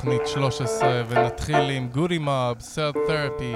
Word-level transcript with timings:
תוכנית 0.00 0.26
13, 0.26 1.02
ונתחיל 1.08 1.70
עם 1.70 1.88
גודי 1.88 2.18
מוב, 2.18 2.60
סרט 2.60 2.96
תרפי, 3.06 3.54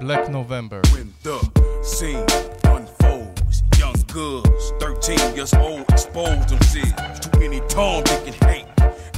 Black 0.00 0.28
November. 0.28 0.80
When 0.94 1.12
the 1.24 1.38
scene 1.82 2.24
unfolds, 2.64 3.62
young 3.78 4.00
girls, 4.12 4.72
13 4.78 5.34
years 5.34 5.52
old, 5.54 5.84
expose 5.90 6.46
themselves 6.46 7.18
to 7.20 7.28
any 7.42 7.60
Tom, 7.68 8.04
Dick, 8.04 8.22
and 8.30 8.38
hate. 8.44 8.66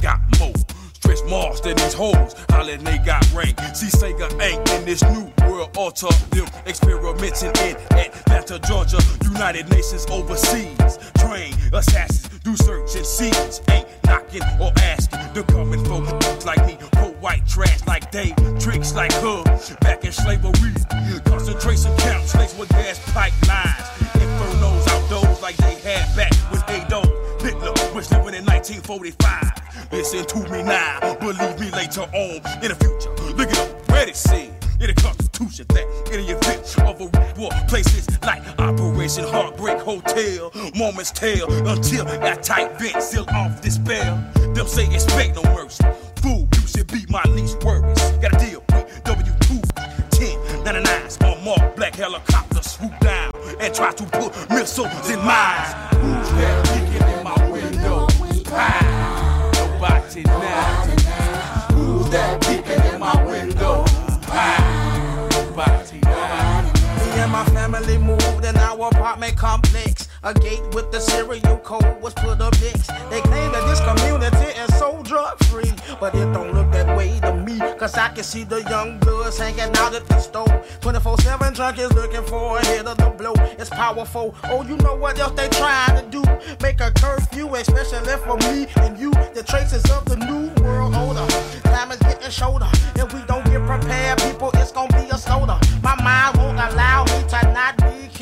Got 0.01 0.19
more 0.39 0.53
stress 0.93 1.23
marks 1.29 1.59
than 1.61 1.75
these 1.77 1.93
hoes, 1.93 2.35
hollering 2.49 2.83
they 2.83 2.97
got 2.99 3.23
rank. 3.33 3.59
See, 3.75 3.91
Sega 3.99 4.27
ain't 4.41 4.67
in 4.71 4.85
this 4.85 5.03
new 5.03 5.31
world 5.47 5.69
alter 5.77 6.07
them 6.31 6.47
experimenting 6.65 7.53
in 7.67 7.75
Atlanta, 7.91 8.59
Georgia, 8.59 8.97
United 9.23 9.69
Nations 9.69 10.05
overseas. 10.09 10.97
Train 11.17 11.53
assassins, 11.73 12.27
do 12.46 12.56
search 12.56 12.94
and. 12.94 13.60
Ain't 13.70 13.88
knocking 14.04 14.42
or 14.60 14.70
asking. 14.76 15.18
They're 15.34 15.42
coming 15.42 15.84
for 15.84 16.00
like 16.46 16.64
me, 16.64 16.78
for 16.92 17.10
white 17.18 17.44
trash 17.46 17.84
like 17.88 18.12
they, 18.12 18.34
tricks 18.60 18.94
like 18.94 19.12
her. 19.14 19.42
Back 19.80 20.04
in 20.04 20.12
slavery, 20.12 20.74
concentration 21.24 21.96
camps 21.98 22.36
laced 22.36 22.56
with 22.56 22.68
gas 22.68 23.00
pipelines. 23.10 23.86
Infernos 24.22 24.86
outdoors 24.88 25.42
like 25.42 25.56
they 25.56 25.74
had 25.80 26.06
back 26.14 26.32
when 26.52 26.62
Adolf 26.68 27.10
Hitler 27.42 27.72
was 27.92 28.10
living 28.12 28.34
in 28.34 28.44
1945. 28.44 29.90
Listen 29.90 30.24
to 30.24 30.38
me 30.50 30.62
now, 30.62 31.14
believe 31.18 31.58
me 31.58 31.70
later 31.72 32.02
on 32.02 32.36
in 32.62 32.68
the 32.70 32.76
future. 32.78 33.34
Look 33.34 33.50
at 33.50 33.90
where 33.90 34.08
it 34.08 34.14
said 34.14 34.55
in 34.80 34.88
the 34.88 34.94
Constitution 34.94 35.66
that 35.68 35.86
in 36.12 36.26
the 36.26 36.36
event 36.36 36.78
of 36.84 37.00
a 37.00 37.40
war, 37.40 37.50
places 37.68 38.08
like 38.22 38.42
Operation 38.58 39.24
Heartbreak 39.24 39.78
Hotel, 39.80 40.50
moments 40.74 41.10
tell 41.10 41.50
until 41.66 42.04
that 42.04 42.42
tight 42.42 42.78
vent 42.78 43.02
seal 43.02 43.26
off 43.30 43.62
this 43.62 43.74
spell. 43.74 44.16
Them 44.54 44.66
say 44.66 44.86
expect 44.92 45.36
no 45.36 45.42
mercy. 45.54 45.84
Fool, 46.16 46.48
you 46.54 46.66
should 46.66 46.86
be 46.88 47.06
my 47.08 47.22
least 47.24 47.62
worries. 47.64 47.98
Got 48.20 48.34
a 48.34 48.46
deal 48.46 48.62
with 48.68 49.04
W2 49.04 50.10
10 50.10 50.64
99s 50.64 51.22
on 51.24 51.44
mark 51.44 51.76
black 51.76 51.94
helicopter 51.94 52.62
swoop 52.62 52.98
down 53.00 53.32
and 53.60 53.74
try 53.74 53.92
to 53.92 54.04
put 54.04 54.32
missiles 54.50 55.10
in 55.10 55.18
mines. 55.18 55.72
Who's 56.00 56.30
that 56.38 56.64
peeking 56.66 57.08
in 57.18 57.24
my 57.24 57.50
window? 57.50 58.06
Pow! 58.44 59.50
Nobody 59.54 60.22
now. 60.22 60.84
Who's 61.72 62.10
that 62.10 62.40
peeking 62.42 62.85
and 67.26 67.32
my 67.32 67.44
family 67.46 67.98
moved 67.98 68.44
in 68.44 68.56
our 68.56 68.88
apartment 68.88 69.36
complex. 69.36 70.08
A 70.22 70.32
gate 70.32 70.62
with 70.74 70.90
the 70.92 71.00
serial 71.00 71.58
code 71.58 72.00
was 72.00 72.14
put 72.14 72.40
up 72.40 72.54
next. 72.60 72.88
They 73.10 73.20
claim 73.20 73.50
that 73.52 73.64
this 73.66 73.80
community 73.80 74.50
is 74.60 74.78
so 74.78 75.02
drug 75.02 75.36
free, 75.44 75.72
but 76.00 76.14
it 76.14 76.32
don't 76.32 76.54
look 76.54 76.70
that 76.72 76.96
way 76.96 77.18
to 77.20 77.34
me. 77.34 77.58
Cause 77.78 77.94
I 77.94 78.08
can 78.10 78.24
see 78.24 78.44
the 78.44 78.62
young 78.70 78.98
bloods 78.98 79.38
hanging 79.38 79.76
out 79.76 79.94
at 79.94 80.06
the 80.06 80.18
store. 80.20 80.62
24 80.80 81.18
7 81.18 81.54
junkies 81.54 81.92
looking 81.94 82.24
for 82.24 82.58
a 82.58 82.66
hit 82.66 82.86
of 82.86 82.96
the 82.96 83.10
blow. 83.10 83.34
It's 83.58 83.70
powerful. 83.70 84.34
Oh, 84.44 84.62
you 84.62 84.76
know 84.76 84.94
what 84.94 85.18
else 85.18 85.32
they 85.32 85.48
trying 85.48 85.96
to 85.98 86.08
do? 86.08 86.22
Make 86.62 86.80
a 86.80 86.92
curfew, 86.92 87.54
especially 87.56 88.16
for 88.24 88.36
me 88.48 88.66
and 88.76 88.96
you. 88.98 89.10
The 89.34 89.44
traces 89.46 89.84
of 89.90 90.04
the 90.04 90.16
new 90.16 90.50
world 90.62 90.94
order. 90.94 91.26
Time 91.64 91.90
is 91.90 91.98
getting 91.98 92.30
shorter. 92.30 92.70
If 92.94 93.12
we 93.12 93.20
don't 93.22 93.44
get 93.46 93.62
prepared, 93.66 94.18
people, 94.18 94.50
it's 94.54 94.72
gonna 94.72 94.92
be 94.92 95.08
a 95.10 95.18
slaughter. 95.18 95.58
My 95.82 95.94
mind 96.02 96.35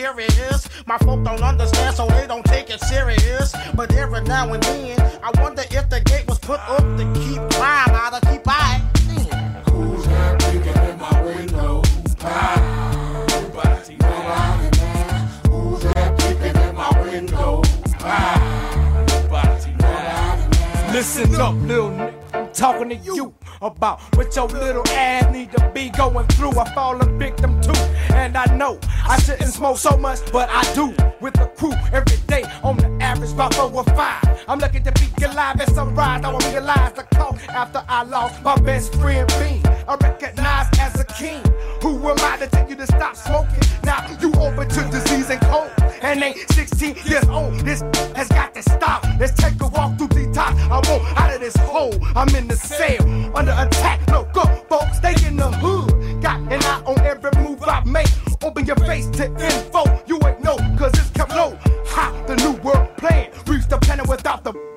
curious. 0.04 0.68
My 0.86 0.98
folk 0.98 1.24
don't 1.24 1.42
understand, 1.42 1.96
so 1.96 2.06
they 2.08 2.26
don't 2.26 2.44
take 2.44 2.68
it 2.68 2.80
serious. 2.80 3.54
But 3.74 3.94
every 3.94 4.22
now 4.22 4.52
and 4.52 4.62
then, 4.62 5.00
I 5.22 5.30
wonder 5.40 5.62
if 5.70 5.88
the 5.88 6.00
gate 6.00 6.26
was 6.28 6.38
put 6.38 6.60
up 6.68 6.84
to 6.98 7.04
keep 7.14 7.40
crime 7.56 7.94
out 8.02 8.12
of 8.12 8.20
keep 8.30 8.42
eye. 8.46 8.82
Who's 9.70 10.04
that 10.06 10.40
peeking 10.40 10.82
in 10.90 10.98
my 10.98 11.22
window? 11.22 11.82
Pow! 12.18 13.26
Nobody 13.30 13.96
now. 13.96 14.58
Who's 15.48 15.82
that 15.82 16.18
peeking 16.18 16.62
in 16.62 16.74
my 16.74 16.90
window? 17.00 17.62
Pow! 17.98 19.06
Nobody 19.08 19.72
now. 19.78 20.92
Listen 20.92 21.34
up, 21.36 21.54
little 21.54 21.90
nigga. 21.90 22.14
I'm 22.34 22.52
talking 22.52 22.88
to 22.90 22.96
you 22.96 23.34
about 23.64 24.00
what 24.16 24.34
your 24.36 24.46
little 24.46 24.86
ass 24.88 25.32
need 25.32 25.50
to 25.52 25.70
be 25.74 25.88
going 25.90 26.26
through. 26.28 26.58
I 26.58 26.72
fall 26.74 27.00
a 27.00 27.06
victim 27.18 27.60
too, 27.62 27.72
and 28.12 28.36
I 28.36 28.44
know 28.56 28.78
I 29.04 29.18
shouldn't 29.20 29.52
smoke 29.52 29.78
so 29.78 29.96
much, 29.96 30.20
but 30.32 30.48
I 30.50 30.62
do. 30.74 30.94
With 31.20 31.34
the 31.34 31.46
crew 31.56 31.72
every 31.92 32.18
day 32.26 32.44
on 32.62 32.76
the 32.76 32.88
average 33.02 33.32
about 33.32 33.54
four 33.54 33.72
or 33.72 33.84
five. 33.84 34.22
I'm 34.46 34.58
lucky 34.58 34.80
to 34.80 34.92
be 34.92 35.24
alive 35.24 35.60
at 35.60 35.70
sunrise. 35.70 36.22
I 36.22 36.30
won't 36.30 36.44
realize 36.52 36.92
the 36.92 37.04
call 37.04 37.38
after 37.48 37.82
I 37.88 38.02
lost 38.02 38.42
my 38.42 38.56
best 38.56 38.94
friend 38.96 39.26
Bean. 39.38 39.62
I 39.88 39.96
recognize 40.00 40.66
as 40.78 41.00
a 41.00 41.04
king. 41.04 41.42
Who 41.82 41.96
am 42.08 42.16
I 42.20 42.36
to 42.38 42.46
tell 42.46 42.68
you 42.68 42.76
to 42.76 42.86
stop 42.86 43.16
smoking? 43.16 43.62
Now 43.84 44.06
you 44.20 44.32
open 44.34 44.68
to 44.68 44.90
disease 44.90 45.30
and 45.30 45.40
cold, 45.42 45.70
and 46.02 46.22
ain't 46.22 46.38
16 46.52 46.96
years 47.06 47.24
old. 47.28 47.54
This 47.60 47.80
has 48.14 48.28
got 48.28 48.54
to 48.54 48.62
stop. 48.62 49.04
Let's 49.18 49.32
take 49.32 49.60
a 49.60 49.68
walk 49.68 49.96
through 49.96 50.13
I 50.36 50.80
want 50.88 51.18
out 51.18 51.34
of 51.34 51.40
this 51.40 51.56
hole. 51.56 51.94
I'm 52.16 52.34
in 52.34 52.48
the 52.48 52.56
cell 52.56 53.02
under 53.36 53.52
attack. 53.52 54.06
No 54.08 54.22
up, 54.36 54.68
folks, 54.68 54.98
they 55.00 55.14
in 55.26 55.36
the 55.36 55.50
hood. 55.50 56.22
Got 56.22 56.40
an 56.52 56.62
eye 56.62 56.82
on 56.86 56.98
every 57.00 57.30
move 57.42 57.62
I 57.62 57.82
make. 57.84 58.08
Open 58.42 58.66
your 58.66 58.76
face 58.76 59.06
to 59.10 59.26
info. 59.26 59.93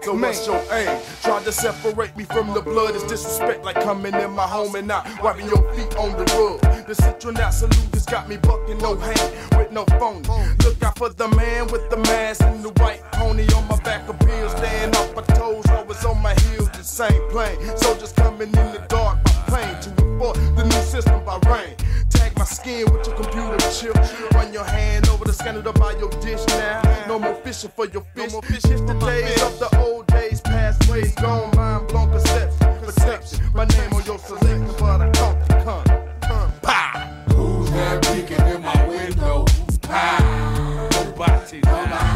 So 0.08 0.14
man. 0.14 0.22
what's 0.22 0.48
your 0.48 0.64
aim? 0.72 1.02
Trying 1.22 1.44
to 1.44 1.52
separate 1.52 2.16
me 2.16 2.24
from 2.24 2.54
the 2.54 2.62
blood 2.62 2.96
is 2.96 3.04
disrespect 3.04 3.66
like 3.66 3.76
coming 3.82 4.16
in 4.16 4.32
my 4.32 4.48
home 4.48 4.74
and 4.76 4.88
not 4.88 5.06
wiping 5.22 5.48
your 5.48 5.62
feet 5.74 5.94
on 5.98 6.14
the 6.14 6.24
rug. 6.32 6.62
The 6.88 6.94
citronat 6.94 7.52
salute 7.52 7.94
has 7.94 8.06
got 8.06 8.30
me 8.30 8.38
bucking 8.38 8.78
no 8.78 8.96
hand 8.96 9.58
with 9.58 9.74
no 9.74 9.84
phone. 10.00 10.24
Look 10.64 10.82
out 10.82 10.98
for 10.98 11.10
the 11.10 11.28
man 11.36 11.68
with 11.68 11.90
the 11.90 11.98
mask 11.98 12.42
and 12.44 12.64
the 12.64 12.70
white 12.82 13.04
pony 13.12 13.46
on 13.54 13.68
my 13.68 13.76
back 13.82 14.08
bills. 14.20 14.54
Staying 14.54 14.96
off 14.96 15.14
my 15.14 15.24
toes, 15.24 15.66
always 15.72 16.06
on 16.06 16.22
my 16.22 16.34
heels, 16.36 16.67
the 16.78 16.84
same 16.84 17.30
plane. 17.30 17.58
Soldiers 17.78 18.12
coming 18.12 18.48
in 18.48 18.72
the 18.72 18.86
dark 18.88 19.24
by 19.24 19.32
plane 19.48 19.82
to 19.82 19.90
enforce 20.04 20.38
the 20.38 20.64
new 20.64 20.82
system 20.86 21.24
by 21.26 21.40
rain. 21.50 21.76
Tag 22.10 22.38
my 22.38 22.46
skin 22.46 22.86
with 22.92 23.08
your 23.08 23.16
computer 23.16 23.58
chip. 23.72 23.96
Run 24.34 24.54
your 24.54 24.64
hand 24.64 25.10
over 25.10 25.26
the 25.26 25.34
scanner 25.34 25.64
to 25.64 25.74
buy 25.74 25.94
your 25.94 26.10
dish 26.22 26.46
now. 26.48 26.82
No 27.08 27.20
more 27.20 27.34
fishing 27.36 27.72
for 27.76 27.86
your 27.88 28.04
fish. 28.14 28.28
No 28.28 28.34
more 28.34 28.42
fishing 28.44 28.74
It's 28.74 28.82
the 28.82 28.94
days 29.00 29.42
of 29.42 29.60
the 29.60 29.80
old 29.80 30.06
days, 30.08 30.40
past 30.42 30.88
ways 30.90 31.14
gone, 31.16 31.56
mind 31.56 31.88
blown 31.88 32.12
perception. 32.12 32.80
Perception. 32.84 33.40
My 33.54 33.66
name 33.66 33.94
on 33.94 34.06
your 34.06 34.20
selection, 34.20 34.68
but 34.80 35.02
I 35.02 35.12
come 35.12 35.42
to 35.48 35.64
come. 35.64 35.84
Come. 36.22 36.52
Pow! 36.62 37.24
Who's 37.30 37.72
that 37.72 38.04
peeking 38.04 38.46
in 38.48 38.62
my 38.62 38.88
window? 38.88 39.46
Pow! 39.82 40.90
Nobody 40.92 41.60
now. 41.62 42.07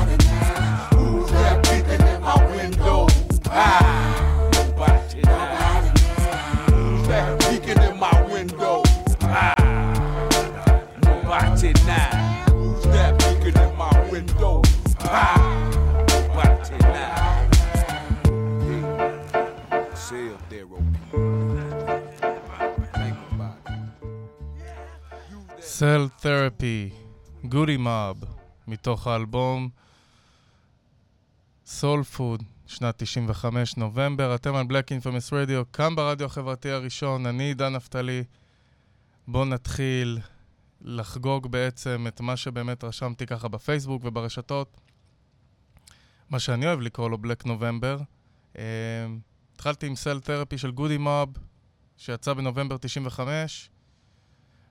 סל 25.63 26.07
תרפי, 26.21 26.89
גודי 27.43 27.77
מוב, 27.77 28.23
מתוך 28.67 29.07
האלבום 29.07 29.69
סול 31.65 32.03
פוד, 32.03 32.43
שנת 32.67 32.95
95, 32.97 33.77
נובמבר. 33.77 34.35
אתם 34.35 34.55
על 34.55 34.67
בלק 34.67 34.91
אינפרמס 34.91 35.33
רדיו, 35.33 35.63
כאן 35.73 35.95
ברדיו 35.95 36.27
החברתי 36.27 36.71
הראשון, 36.71 37.25
אני 37.25 37.43
עידן 37.43 37.75
נפתלי. 37.75 38.23
בואו 39.27 39.45
נתחיל 39.45 40.19
לחגוג 40.81 41.47
בעצם 41.47 42.05
את 42.07 42.21
מה 42.21 42.37
שבאמת 42.37 42.83
רשמתי 42.83 43.25
ככה 43.25 43.47
בפייסבוק 43.47 44.05
וברשתות. 44.05 44.81
מה 46.29 46.39
שאני 46.39 46.65
אוהב 46.65 46.79
לקרוא 46.79 47.09
לו 47.09 47.17
בלק 47.17 47.45
נובמבר. 47.45 47.99
אה, 48.57 48.63
התחלתי 49.53 49.87
עם 49.87 49.95
סל 49.95 50.19
תרפי 50.19 50.57
של 50.57 50.71
גודי 50.71 50.97
מוב, 50.97 51.29
שיצא 51.97 52.33
בנובמבר 52.33 52.77
95, 52.77 53.70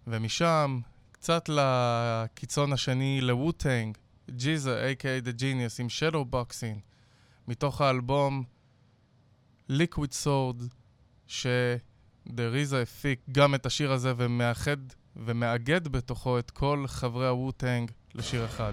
ומשם 0.07 0.81
קצת 1.13 1.49
לקיצון 1.49 2.73
השני, 2.73 3.21
לווטנג, 3.21 3.99
ג'יזה, 4.31 4.93
a.k.a. 4.93 5.27
The 5.27 5.41
Genius, 5.41 5.81
עם 5.81 5.87
Shadow 5.87 6.35
Boxing, 6.35 6.81
מתוך 7.49 7.81
האלבום 7.81 8.45
Liquid 9.71 10.25
Sword, 10.25 10.63
שדריזה 11.27 12.83
הפיק 12.83 13.21
גם 13.33 13.55
את 13.55 13.67
השיר 13.67 13.93
הזה 13.93 14.13
ומאחד 14.17 14.77
ומאגד 15.17 15.89
בתוכו 15.89 16.39
את 16.39 16.51
כל 16.51 16.85
חברי 16.87 17.29
הווטנג 17.29 17.91
לשיר 18.15 18.45
אחד. 18.45 18.73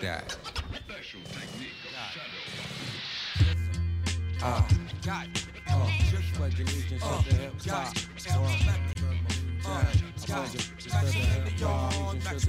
guy. 0.00 0.22
Uh, 4.42 4.62
got 4.62 4.72
uh, 4.72 4.72
pledge 4.72 4.72
allegiance 4.72 4.89
hop. 5.10 5.26
Uh, 5.68 5.90
pledge 6.34 6.56
to 6.56 6.64
the 6.64 6.70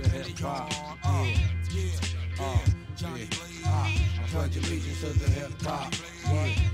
hip 0.09 0.39
hop. 0.39 0.71
Uh. 1.03 1.25
Uh, 3.65 3.89
pledge 4.27 4.57
allegiance 4.57 5.01
to 5.01 5.07
the 5.07 5.29
hip 5.31 5.61
hop. 5.61 5.93
Yeah. 6.25 6.71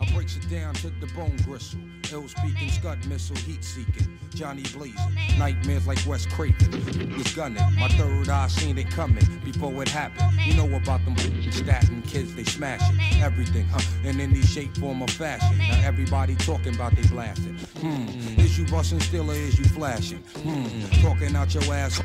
I 0.00 0.10
breaks 0.14 0.36
it 0.36 0.48
down 0.48 0.74
to 0.74 0.88
the 0.88 1.06
bone 1.08 1.36
gristle. 1.44 1.80
Ill 2.10 2.26
speaking, 2.26 2.70
scud 2.70 3.04
missile, 3.06 3.36
heat 3.36 3.62
seeking. 3.62 4.18
Johnny 4.34 4.62
blazing, 4.72 5.14
nightmares 5.38 5.86
like 5.86 5.98
Wes 6.06 6.24
Craven. 6.24 7.10
He's 7.10 7.34
gunning, 7.34 7.62
my 7.78 7.88
third 7.88 8.28
eye 8.28 8.46
seen 8.46 8.78
it 8.78 8.90
coming 8.90 9.24
before 9.44 9.82
it 9.82 9.88
happened. 9.88 10.32
You 10.46 10.54
know 10.54 10.74
about 10.76 11.04
them 11.04 11.16
statin 11.50 12.00
kids, 12.02 12.34
they 12.34 12.44
smashing 12.44 12.98
everything, 13.20 13.66
huh? 13.66 13.80
In 14.04 14.20
any 14.20 14.40
shape, 14.42 14.76
form, 14.78 15.02
or 15.02 15.08
fashion. 15.08 15.58
Now 15.58 15.80
everybody 15.84 16.36
talking 16.36 16.74
about 16.74 16.96
they 16.96 17.06
blasting. 17.08 17.58
Hmm, 17.80 18.39
you 18.60 18.66
busting 18.66 19.00
still 19.00 19.30
is 19.30 19.58
you 19.58 19.64
flashing? 19.64 20.18
Hmm, 20.42 21.02
talking 21.02 21.34
out 21.34 21.54
your 21.54 21.62
ass. 21.74 22.02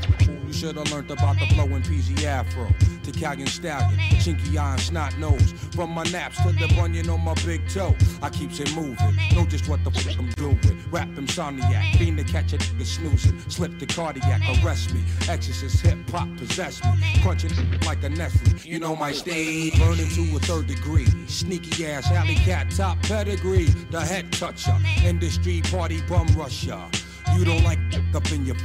You 0.48 0.54
should 0.54 0.78
have 0.78 0.92
learned 0.92 1.12
about 1.12 1.38
the 1.38 1.48
flow 1.48 1.66
in 1.66 1.82
PZ 1.82 2.24
Afro. 2.24 2.68
Italian 3.08 3.48
stallion, 3.48 4.00
chinky 4.20 4.58
eye 4.58 4.74
and 4.74 4.82
snot 4.82 5.18
nose. 5.20 5.54
From 5.76 5.92
my 5.92 6.04
naps 6.06 6.42
to 6.44 6.52
the 6.54 6.68
bunion 6.76 7.10
on 7.10 7.22
my 7.22 7.34
big 7.46 7.68
toe. 7.70 7.96
I 8.22 8.30
keeps 8.30 8.60
it 8.60 8.74
moving, 8.76 9.16
know 9.34 9.46
just 9.46 9.68
what 9.68 9.84
the 9.84 9.92
fuck 9.92 10.18
I'm 10.18 10.30
doing. 10.32 10.60
Rap 10.92 11.10
insomniac, 11.10 11.98
fiend 11.98 12.18
to 12.18 12.24
catch 12.24 12.54
a 12.54 12.58
nigga 12.58 12.86
snoozing. 12.86 13.40
Slip 13.50 13.78
the 13.80 13.86
cardiac, 13.86 14.42
arrest 14.64 14.94
me. 14.94 15.04
Exorcist 15.30 15.82
hip 15.82 15.98
hop 16.10 16.28
possess 16.38 16.84
me. 16.84 16.92
Crunching 17.22 17.52
like 17.86 18.04
a 18.04 18.10
Nestle. 18.10 18.58
You 18.64 18.80
know 18.80 18.96
my 18.96 19.12
stage, 19.12 19.78
burning 19.80 20.10
to 20.10 20.36
a 20.36 20.40
third 20.40 20.68
degree. 20.68 21.08
Sneaky 21.28 21.86
ass 21.86 22.10
alley 22.12 22.36
cat 22.36 22.72
top 22.72 23.02
pedigree. 23.04 23.66
The 23.92 24.02
head 24.02 24.32
toucher, 24.32 24.78
industry 25.04 25.62
party 25.72 26.02
bum 26.08 26.28
rusher. 26.46 26.80
You 27.36 27.44
don't 27.44 27.64
like 27.64 27.80
up 28.14 28.32
in 28.32 28.46
your. 28.46 28.56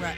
Rap 0.00 0.16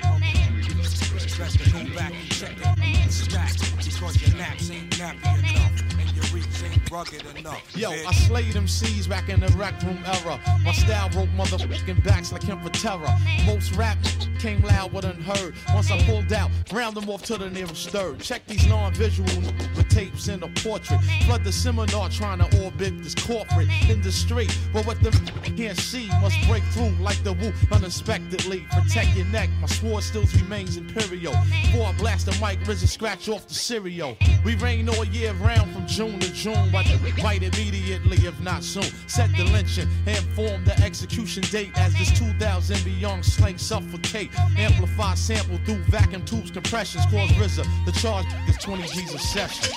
best 1.39 1.59
to 1.59 1.71
go 1.71 1.95
back 1.95 2.13
and 2.13 2.31
check 2.31 2.57
it. 2.59 3.11
Stack, 3.11 3.53
because 3.77 4.27
your 4.27 4.37
naps 4.37 4.71
ain't 4.71 4.91
nappy 4.91 5.39
enough. 5.39 5.90
Ain't 6.33 6.91
rugged 6.93 7.25
enough. 7.37 7.77
Yo, 7.77 7.91
I 7.91 8.13
slayed 8.13 8.53
them 8.53 8.69
C's 8.69 9.09
back 9.09 9.29
in 9.29 9.41
the 9.41 9.49
rec 9.59 9.83
room 9.83 9.99
era. 10.05 10.41
My 10.65 10.71
style 10.71 11.09
broke 11.09 11.29
motherfucking 11.31 12.05
backs 12.05 12.31
like 12.31 12.45
him 12.45 12.61
for 12.61 12.69
terror. 12.71 13.09
Most 13.47 13.75
rap 13.75 13.99
came 14.39 14.63
loud 14.63 14.93
but 14.93 15.05
unheard. 15.05 15.55
Once 15.75 15.91
I 15.91 16.01
pulled 16.05 16.33
out, 16.33 16.51
ground 16.69 16.97
them 16.97 17.11
off 17.11 17.25
to 17.25 17.37
the 17.37 17.51
nearest 17.51 17.91
third. 17.91 18.21
Check 18.21 18.47
these 18.47 18.65
non-visual 18.69 19.29
with 19.77 19.89
tapes 19.89 20.29
in 20.29 20.43
a 20.45 20.49
portrait. 20.63 21.01
Flood 21.27 21.43
the 21.43 21.53
seminar 21.53 22.09
trying 22.11 22.39
to 22.39 22.65
orbit 22.65 23.03
this 23.03 23.15
corporate 23.15 23.69
industry. 23.89 24.47
But 24.73 24.87
what 24.87 25.03
the 25.03 25.11
can't 25.57 25.77
see 25.77 26.09
must 26.23 26.37
break 26.49 26.63
through 26.73 26.95
like 27.01 27.23
the 27.25 27.33
woo 27.33 27.53
unexpectedly. 27.73 28.67
Protect 28.71 29.17
your 29.17 29.27
neck, 29.27 29.51
my 29.61 29.67
sword 29.67 30.05
still 30.05 30.25
remains 30.41 30.77
imperial. 30.77 31.35
Before 31.63 31.89
I 31.89 31.93
blast 31.99 32.27
the 32.27 32.33
mic, 32.33 32.61
RZA 32.61 32.89
scratch 32.89 33.29
off 33.29 33.49
the 33.49 33.55
cereal. 33.55 34.17
We 34.45 34.55
rain 34.57 34.89
all 34.89 35.05
year 35.05 35.33
round 35.35 35.73
from 35.73 35.87
June 35.87 36.20
to 36.21 36.33
June. 36.33 36.71
Right 36.73 37.43
immediately, 37.43 38.17
if 38.27 38.39
not 38.41 38.63
soon. 38.63 38.85
Set 39.07 39.31
the 39.37 39.45
lynching 39.45 39.89
and 40.07 40.25
form 40.35 40.65
the 40.65 40.79
execution 40.83 41.43
date 41.51 41.73
as 41.77 41.93
this 41.95 42.17
2000 42.19 42.85
beyond 42.85 43.25
slang 43.25 43.59
suffocate. 43.59 44.31
Amplify 44.57 45.15
sample 45.15 45.59
through 45.65 45.83
vacuum 45.85 46.25
tubes, 46.25 46.51
compressions, 46.51 47.05
cause 47.07 47.31
RZA. 47.31 47.67
The 47.87 47.93
charge 47.93 48.27
is 48.49 48.57
20 48.59 48.83
G's 48.83 49.15
a 49.15 49.19
session. 49.19 49.75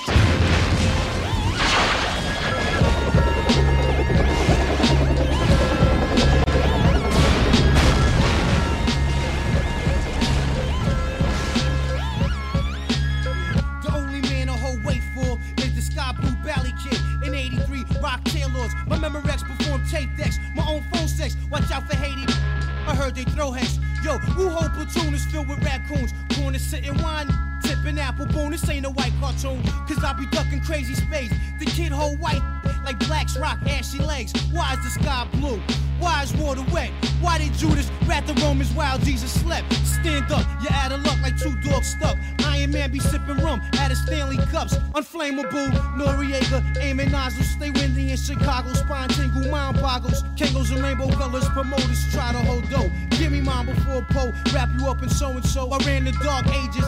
Platoon 24.74 25.14
is 25.14 25.26
filled 25.26 25.48
with 25.48 25.64
raccoons. 25.64 26.14
Corner 26.36 26.60
sitting 26.60 26.98
wine, 27.02 27.28
tipping 27.64 28.00
apple 28.00 28.26
bone. 28.28 28.52
This 28.52 28.68
ain't 28.70 28.86
a 28.86 28.90
white 28.90 29.14
cartoon, 29.20 29.62
cause 29.88 30.04
I 30.04 30.14
be 30.14 30.26
ducking 30.28 30.62
crazy 30.62 30.96
space. 30.96 31.32
The 31.60 31.66
kid 31.66 31.92
hold 31.92 32.20
white 32.20 32.42
like 32.84 33.00
blacks 33.00 33.38
rock 33.38 33.60
ashy 33.68 34.00
legs. 34.00 34.34
Why 34.52 34.74
is 34.74 34.84
the 34.84 35.02
sky 35.02 35.28
blue? 35.34 35.62
Why 36.04 36.24
is 36.24 36.34
water 36.34 36.66
wet? 36.74 36.92
Why 37.22 37.38
did 37.38 37.54
Judas 37.54 37.90
rat 38.06 38.28
the 38.28 38.34
Romans 38.44 38.70
while 38.74 38.98
Jesus 39.00 39.32
slept? 39.32 39.72
Stand 39.88 40.30
up, 40.34 40.46
you're 40.62 40.74
out 40.74 40.92
of 40.92 41.06
luck 41.06 41.18
like 41.22 41.38
two 41.38 41.56
dogs 41.62 41.88
stuck. 41.96 42.18
Iron 42.46 42.72
Man 42.72 42.92
be 42.92 43.00
sipping 43.00 43.38
rum 43.38 43.62
out 43.80 43.90
of 43.90 43.96
Stanley 43.96 44.36
cups. 44.52 44.76
Unflammable, 44.96 45.72
Noriega, 45.96 46.78
aiming 46.82 47.10
nozzles. 47.12 47.48
Stay 47.48 47.70
windy 47.72 48.12
in 48.12 48.18
Chicago, 48.18 48.74
spine 48.74 49.08
tingle, 49.10 49.50
mind 49.50 49.80
boggles. 49.80 50.24
Kangos 50.36 50.74
and 50.74 50.84
rainbow 50.84 51.08
colors, 51.12 51.48
promoters 51.50 52.04
try 52.12 52.34
to 52.34 52.40
hold 52.40 52.70
dough. 52.70 52.92
Give 53.12 53.32
me 53.32 53.40
mine 53.40 53.68
before 53.68 54.06
Poe, 54.10 54.34
wrap 54.54 54.70
you 54.78 54.88
up 54.88 55.02
in 55.02 55.10
so 55.10 55.30
and 55.30 55.46
so. 55.46 55.72
I 55.72 55.78
ran 55.86 56.04
the 56.04 56.12
dark 56.22 56.46
ages, 56.48 56.86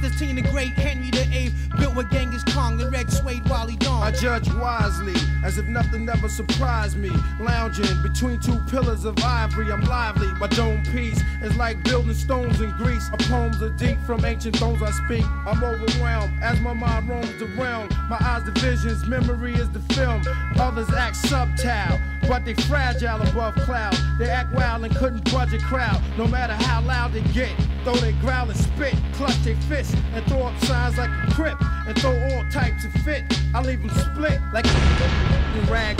Constantine 0.00 0.36
the 0.36 0.42
Great, 0.42 0.74
Henry 0.74 1.10
the 1.10 1.26
Eighth, 1.36 1.54
built 1.76 1.96
with 1.96 2.08
Genghis 2.12 2.44
Khan 2.44 2.80
and 2.80 2.92
Red 2.92 3.10
Suede 3.10 3.46
Wally 3.48 3.74
Dawn. 3.76 4.00
I 4.00 4.12
judge 4.12 4.48
wisely, 4.54 5.14
as 5.44 5.58
if 5.58 5.66
nothing 5.66 6.08
ever 6.08 6.28
surprised 6.28 6.96
me. 6.96 7.10
Lounging 7.40 8.00
between 8.02 8.38
two 8.38 8.60
pillars 8.70 9.04
of 9.04 9.18
ivory, 9.24 9.72
I'm 9.72 9.80
lively. 9.82 10.28
My 10.34 10.46
dome 10.46 10.84
piece 10.84 11.20
is 11.42 11.56
like 11.56 11.82
building 11.82 12.14
stones 12.14 12.60
in 12.60 12.70
Greece. 12.76 13.10
My 13.10 13.16
poems 13.16 13.60
are 13.60 13.70
deep 13.70 13.98
from 14.02 14.24
ancient 14.24 14.56
thrones 14.56 14.82
I 14.82 14.92
speak. 14.92 15.24
I'm 15.46 15.64
overwhelmed 15.64 16.42
as 16.42 16.60
my 16.60 16.74
mind 16.74 17.08
roams 17.08 17.42
around. 17.42 17.90
My 18.08 18.18
eyes 18.20 18.44
the 18.44 18.52
visions, 18.52 19.04
memory 19.06 19.54
is 19.54 19.68
the 19.70 19.80
film. 19.94 20.22
Others 20.60 20.90
act 20.90 21.16
subtile, 21.16 22.00
but 22.28 22.44
they 22.44 22.54
fragile 22.54 23.20
above 23.20 23.56
cloud. 23.56 23.96
They 24.18 24.28
act 24.28 24.54
wild 24.54 24.84
and 24.84 24.94
couldn't 24.94 25.28
budge 25.32 25.52
a 25.54 25.58
crowd. 25.58 26.00
No 26.16 26.28
matter 26.28 26.54
how 26.54 26.82
loud 26.82 27.12
they 27.12 27.22
get, 27.32 27.50
though 27.88 28.00
they 28.00 28.12
growl 28.20 28.50
and 28.50 28.58
spit, 28.58 28.94
clutch 29.14 29.42
their 29.44 29.56
fists 29.62 29.94
and 30.12 30.22
throw 30.26 30.42
up 30.42 30.58
signs 30.64 30.98
like 30.98 31.08
a 31.08 31.30
crip 31.32 31.58
and 31.86 31.98
throw 31.98 32.12
all 32.28 32.44
types 32.50 32.84
of 32.84 32.92
fit. 33.02 33.24
I 33.54 33.62
leave 33.62 33.80
them 33.80 33.88
split 33.90 34.38
like 34.52 34.66
a 34.66 35.72
rag. 35.72 35.96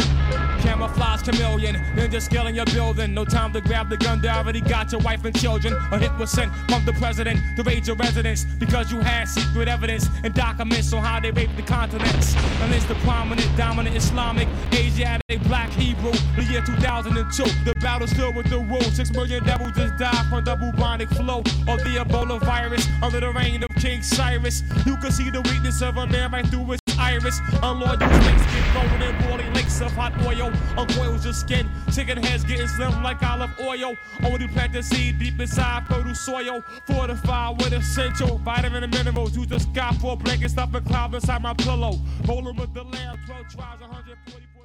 Camouflage 0.60 1.22
chameleon, 1.22 1.76
ninja 1.96 2.48
in 2.48 2.54
your 2.54 2.66
building. 2.66 3.14
No 3.14 3.24
time 3.24 3.54
to 3.54 3.62
grab 3.62 3.88
the 3.88 3.96
gun, 3.96 4.20
they 4.20 4.28
already 4.28 4.60
got 4.60 4.92
your 4.92 5.00
wife 5.00 5.24
and 5.24 5.34
children. 5.38 5.74
A 5.90 5.98
hit 5.98 6.14
was 6.18 6.30
sent 6.30 6.52
from 6.68 6.84
the 6.84 6.92
president 6.92 7.40
to 7.56 7.62
raid 7.62 7.86
your 7.86 7.96
residence 7.96 8.44
because 8.44 8.92
you 8.92 9.00
had 9.00 9.24
secret 9.24 9.66
evidence 9.66 10.08
and 10.24 10.34
documents 10.34 10.92
on 10.92 11.02
how 11.02 11.20
they 11.20 11.30
raped 11.30 11.56
the 11.56 11.62
continents. 11.62 12.36
And 12.60 12.74
it's 12.74 12.84
the 12.84 12.96
prominent, 12.96 13.48
dominant 13.56 13.96
Islamic, 13.96 14.46
Asiatic, 14.74 15.42
black 15.44 15.70
Hebrew. 15.70 16.12
The 16.36 16.44
year 16.44 16.62
2002, 16.66 17.44
the 17.64 17.74
battle 17.80 18.06
still 18.06 18.32
with 18.34 18.50
the 18.50 18.58
rule. 18.58 18.82
Six 18.82 19.10
million 19.12 19.42
devils 19.44 19.72
just 19.74 19.96
died 19.96 20.26
from 20.28 20.44
the 20.44 20.54
bubonic 20.54 21.08
flow 21.10 21.42
of 21.78 21.84
the 21.84 21.96
Ebola 21.96 22.40
virus 22.40 22.86
under 23.02 23.20
the 23.20 23.32
reign 23.32 23.62
of 23.62 23.68
King 23.76 24.02
Cyrus. 24.02 24.62
You 24.86 24.96
can 24.96 25.12
see 25.12 25.30
the 25.30 25.40
weakness 25.42 25.82
of 25.82 25.96
a 25.96 26.06
man 26.06 26.30
right 26.30 26.46
through 26.46 26.66
his 26.66 26.80
iris. 26.98 27.40
Unloyal 27.62 27.96
snakes 27.96 28.44
get 28.52 28.64
thrown 28.72 29.02
in 29.02 29.28
boiling 29.28 29.52
lakes 29.54 29.80
of 29.80 29.92
hot 29.92 30.12
oil. 30.26 30.52
Uncoils 30.76 31.24
your 31.24 31.34
skin. 31.34 31.68
Chicken 31.92 32.22
heads 32.22 32.44
getting 32.44 32.66
slim 32.68 33.02
like 33.02 33.22
olive 33.22 33.50
oil. 33.60 33.94
Only 34.24 34.48
plant 34.48 34.72
the 34.72 34.82
seed 34.82 35.18
deep 35.18 35.40
inside 35.40 35.86
fertile 35.86 36.14
soil. 36.14 36.62
Fortified 36.86 37.58
with 37.58 37.72
essential 37.72 38.38
vitamin 38.38 38.82
and 38.84 38.92
minerals. 38.92 39.36
Use 39.36 39.48
the 39.48 39.60
sky 39.60 39.92
for 40.00 40.16
blanket 40.16 40.50
stuff 40.50 40.74
and 40.74 40.86
cloud 40.86 41.14
inside 41.14 41.42
my 41.42 41.54
pillow. 41.54 41.98
Rolling 42.26 42.56
with 42.56 42.72
the 42.74 42.82
lamb, 42.82 43.18
12 43.26 43.48
tribes, 43.48 43.80
144,000. 43.80 44.57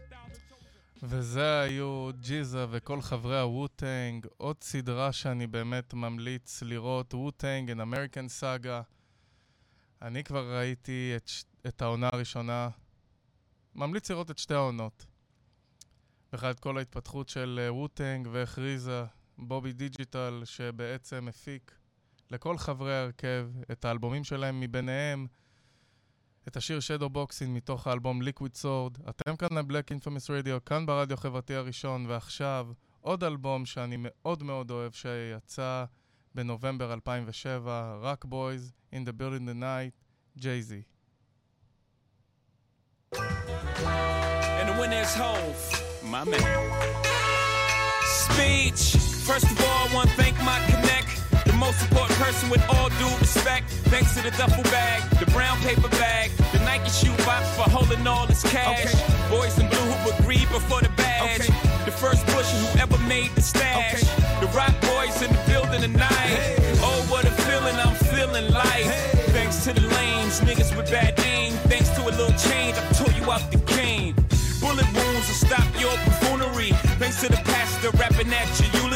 וזה 1.06 1.60
היו 1.62 2.10
ג'יזה 2.20 2.66
וכל 2.70 3.02
חברי 3.02 3.40
הווטנג, 3.40 4.28
עוד 4.38 4.64
סדרה 4.64 5.12
שאני 5.12 5.48
באמת 5.48 5.94
ממליץ 5.94 6.64
לראות, 6.64 7.14
ווטנג, 7.14 7.72
an 7.72 7.76
American 7.76 8.42
Saga. 8.42 8.84
אני 10.02 10.24
כבר 10.24 10.58
ראיתי 10.58 11.14
את. 11.16 11.30
את 11.68 11.82
העונה 11.82 12.10
הראשונה, 12.14 12.70
ממליץ 13.76 14.12
לראות 14.12 14.32
את 14.32 14.38
שתי 14.38 14.54
העונות. 14.54 15.06
בכלל 16.34 16.52
את 16.52 16.60
כל 16.60 16.78
ההתפתחות 16.78 17.30
של 17.30 17.68
ווטנג 17.70 18.28
והכריזה 18.32 19.06
בובי 19.38 19.74
דיג'יטל, 19.74 20.42
שבעצם 20.46 21.28
הפיק 21.28 21.80
לכל 22.32 22.58
חברי 22.58 22.96
ההרכב 22.96 23.50
את 23.72 23.86
האלבומים 23.86 24.24
שלהם, 24.24 24.60
מביניהם 24.60 25.28
את 26.48 26.58
השיר 26.58 26.80
Shadow 26.80 27.10
Boxing 27.16 27.48
מתוך 27.48 27.88
האלבום 27.88 28.22
Liquid 28.22 28.62
Sword. 28.62 29.10
אתם 29.10 29.36
כאן 29.36 29.58
Black 29.58 29.92
Infamous 29.92 30.28
Radio, 30.28 30.60
כאן 30.66 30.86
ברדיו 30.86 31.18
החברתי 31.18 31.56
הראשון, 31.56 32.06
ועכשיו 32.10 32.68
עוד 33.02 33.24
אלבום 33.24 33.66
שאני 33.66 33.96
מאוד 34.00 34.44
מאוד 34.44 34.72
אוהב 34.72 34.92
שיצא 34.94 35.86
בנובמבר 36.36 36.94
2007, 36.94 37.98
רק 38.02 38.26
בויז, 38.26 38.74
In 38.94 39.08
the 39.08 39.12
Building 39.12 39.48
the 39.48 39.62
Night, 39.62 40.04
ג'יי-זי. 40.38 40.82
And 44.60 44.70
the 44.70 44.76
winner 44.80 45.02
is 45.08 45.14
Hove, 45.16 45.64
my 46.04 46.24
man. 46.24 46.94
Speech. 48.26 48.84
First 49.30 49.48
of 49.52 49.58
all, 49.66 49.88
I 49.88 49.94
want 49.96 50.10
to 50.10 50.16
thank 50.22 50.36
my 50.52 50.73
most 51.64 51.82
important 51.84 52.20
person 52.20 52.50
with 52.50 52.64
all 52.76 52.90
due 53.00 53.16
respect. 53.20 53.70
Thanks 53.88 54.14
to 54.16 54.22
the 54.22 54.32
duffel 54.32 54.64
bag, 54.64 55.00
the 55.20 55.26
brown 55.32 55.58
paper 55.60 55.88
bag, 56.04 56.30
the 56.52 56.60
Nike 56.60 56.90
shoe 56.90 57.16
box 57.24 57.44
for 57.56 57.68
holding 57.70 58.06
all 58.06 58.28
this 58.28 58.44
cash. 58.44 58.92
Boys 59.30 59.58
in 59.58 59.70
blue 59.70 59.90
who 60.02 60.10
agreed 60.20 60.50
before 60.50 60.82
the 60.82 60.90
badge. 60.98 61.48
The 61.86 61.92
first 61.92 62.26
busher 62.28 62.58
who 62.64 62.80
ever 62.80 62.98
made 63.08 63.32
the 63.36 63.42
stash. 63.42 64.02
The 64.42 64.48
Roc 64.48 64.74
Boys 64.92 65.16
in 65.22 65.32
the 65.32 65.42
building 65.48 65.82
tonight. 65.82 66.36
Oh, 66.84 67.00
what 67.10 67.24
a 67.24 67.32
feeling 67.48 67.78
I'm 67.86 67.96
feeling 68.12 68.52
like. 68.52 68.88
Thanks 69.32 69.64
to 69.64 69.72
the 69.74 69.88
lanes, 69.96 70.42
niggas 70.42 70.76
with 70.76 70.92
bad 70.92 71.18
aim. 71.22 71.54
Thanks 71.72 71.90
to 71.96 72.02
a 72.04 72.12
little 72.20 72.38
change, 72.50 72.76
I 72.76 72.84
tore 73.00 73.14
you 73.18 73.32
out 73.32 73.50
the 73.52 73.63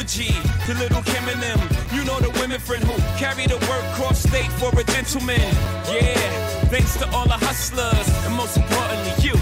eulogy. 0.08 0.32
To 0.66 0.74
little 0.74 1.02
Kim 1.02 1.28
and 1.28 1.42
them, 1.42 1.60
you 1.92 2.04
know 2.04 2.18
the 2.20 2.30
women 2.40 2.60
friend 2.60 2.82
who 2.84 2.94
carry 3.18 3.46
the 3.46 3.56
work 3.68 3.84
cross 3.94 4.20
state 4.20 4.50
for 4.52 4.70
a 4.78 4.84
gentleman. 4.84 5.40
Yeah, 5.90 6.14
thanks 6.68 6.96
to 6.98 7.08
all 7.10 7.26
the 7.26 7.38
hustlers, 7.38 8.08
and 8.24 8.34
most 8.34 8.56
importantly, 8.56 9.12
you, 9.24 9.34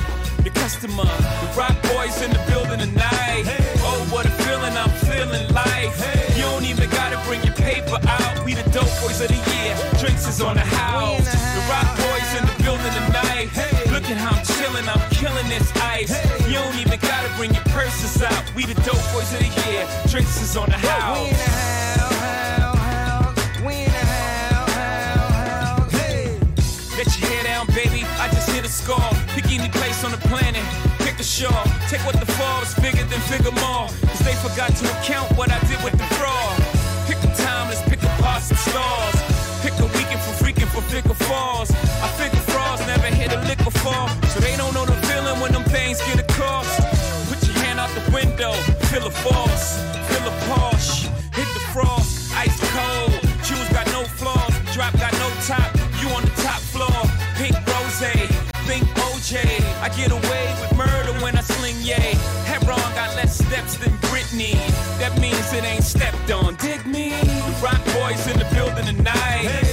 the 0.42 0.50
customer. 0.50 1.04
The 1.04 1.49
Roc 1.56 1.75
Boys 1.82 2.23
in 2.23 2.30
the 2.30 2.42
building 2.50 2.80
tonight. 2.80 3.44
Oh, 3.82 4.06
what 4.11 4.26
a 4.26 4.30
feeling 4.30 4.75
I'm 4.76 4.90
feeling 5.06 5.49
like. 5.54 5.90
You 6.37 6.42
don't 6.42 6.64
even 6.64 6.88
gotta 6.90 7.18
bring 7.26 7.42
your 7.42 7.54
paper 7.54 7.99
out. 8.06 8.44
We 8.44 8.54
the 8.54 8.68
dope 8.70 8.90
boys 9.02 9.20
of 9.20 9.28
the 9.28 9.40
year. 9.52 9.75
Drinks 10.00 10.28
is 10.28 10.40
on 10.40 10.54
the 10.54 10.66
house. 10.66 11.26
The 11.26 11.62
Roc 11.70 11.88
Boys 11.96 12.30
in 12.38 12.44
the 12.46 12.56
building 12.62 12.94
tonight. 13.06 13.49
Look 13.90 14.04
at 14.11 14.16
how 14.16 14.38
I'm 14.38 14.46
chilling, 14.58 14.88
I'm 14.88 15.00
killing 15.10 15.48
this 15.48 15.70
ice. 15.76 16.12
You 16.46 16.54
don't 16.54 16.76
even 16.76 16.98
gotta 17.00 17.28
bring 17.36 17.52
your 17.52 17.64
purses 17.64 18.22
out. 18.22 18.42
We 18.54 18.64
the 18.64 18.75
dope 18.82 19.04
boys 19.12 19.32
of 19.32 19.40
the 19.40 19.50
year. 19.68 19.84
Drinks 20.08 20.40
is 20.40 20.56
on 20.56 20.68
the 20.68 20.78
house. 20.78 21.18
We 21.20 21.28
in 21.28 21.36
the 21.36 21.50
house, 21.50 22.14
house, 22.16 22.78
house. 22.78 23.60
We 23.66 23.75
in 23.84 23.92
the 23.92 24.06
house, 24.16 24.72
house, 24.72 25.32
house. 25.32 25.92
Hey. 25.92 26.38
Let 26.96 27.06
your 27.18 27.28
hair 27.28 27.44
down, 27.44 27.66
baby. 27.68 28.04
I 28.18 28.28
just 28.32 28.48
hit 28.50 28.64
a 28.64 28.68
score. 28.68 29.10
Pick 29.34 29.50
any 29.52 29.68
place 29.68 30.04
on 30.04 30.12
the 30.12 30.22
planet. 30.28 30.64
Pick 30.98 31.18
a 31.20 31.25
shawl. 31.25 31.64
Take 31.88 32.04
what 32.06 32.18
the 32.18 32.26
fall 32.26 32.62
is 32.62 32.75
bigger 32.75 33.04
than 33.04 33.20
figure 33.28 33.52
more. 33.52 33.88
Cause 34.08 34.20
they 34.25 34.34
forgot 34.40 34.70
to 34.80 34.84
account 34.98 35.36
what 35.36 35.50
I 35.50 35.58
did 35.68 35.82
with 35.84 35.96
the 35.98 36.08
fraud. 36.16 36.56
Pick 37.06 37.18
a 37.22 37.30
time, 37.36 37.68
let's 37.68 37.82
pick 37.82 38.02
apart 38.02 38.42
some 38.42 38.56
stars. 38.56 39.16
Pick 39.62 39.75
a 39.80 39.86
weekend 39.96 40.20
for 40.20 40.34
freaking 40.42 40.68
for 40.72 40.82
figure 40.82 41.14
falls. 41.14 41.70
I 42.02 42.08
figure 42.16 42.36
a 43.37 43.45
lick 43.47 43.59
before. 43.59 44.09
So 44.33 44.40
they 44.40 44.57
don't 44.57 44.75
know 44.75 44.85
the 44.85 44.97
feeling 45.07 45.40
when 45.40 45.52
them 45.52 45.64
things 45.64 46.00
get 46.09 46.19
a 46.19 46.26
cost. 46.35 46.81
Put 47.28 47.40
your 47.47 47.57
hand 47.64 47.78
out 47.81 47.90
the 47.90 48.05
window, 48.12 48.52
feel 48.90 49.07
a 49.07 49.11
force, 49.11 49.78
feel 50.09 50.25
a 50.26 50.35
Porsche, 50.49 51.09
hit 51.35 51.49
the 51.55 51.64
frost, 51.73 52.33
ice 52.35 52.59
cold. 52.75 53.12
Shoes 53.45 53.69
got 53.71 53.87
no 53.97 54.05
flaws, 54.05 54.55
drop 54.75 54.93
got 54.99 55.12
no 55.14 55.28
top. 55.50 55.71
You 56.00 56.09
on 56.16 56.23
the 56.23 56.35
top 56.43 56.61
floor, 56.73 57.00
pink 57.37 57.57
rose, 57.66 58.00
think 58.66 58.85
OJ. 59.09 59.37
I 59.81 59.88
get 59.97 60.11
away 60.11 60.45
with 60.61 60.76
murder 60.76 61.12
when 61.23 61.37
I 61.37 61.43
sling 61.43 61.81
yay. 61.81 62.14
Heron 62.45 62.88
got 62.99 63.14
less 63.16 63.38
steps 63.45 63.76
than 63.76 63.93
Britney. 64.09 64.55
That 64.99 65.19
means 65.21 65.52
it 65.52 65.64
ain't 65.64 65.85
stepped 65.85 66.31
on. 66.31 66.57
Dig 66.57 66.85
me. 66.87 67.11
The 67.11 67.55
Roc 67.62 67.81
Boys 67.95 68.26
in 68.26 68.38
the 68.38 68.49
building 68.55 68.87
tonight. 68.87 69.47
Oh, 69.47 69.65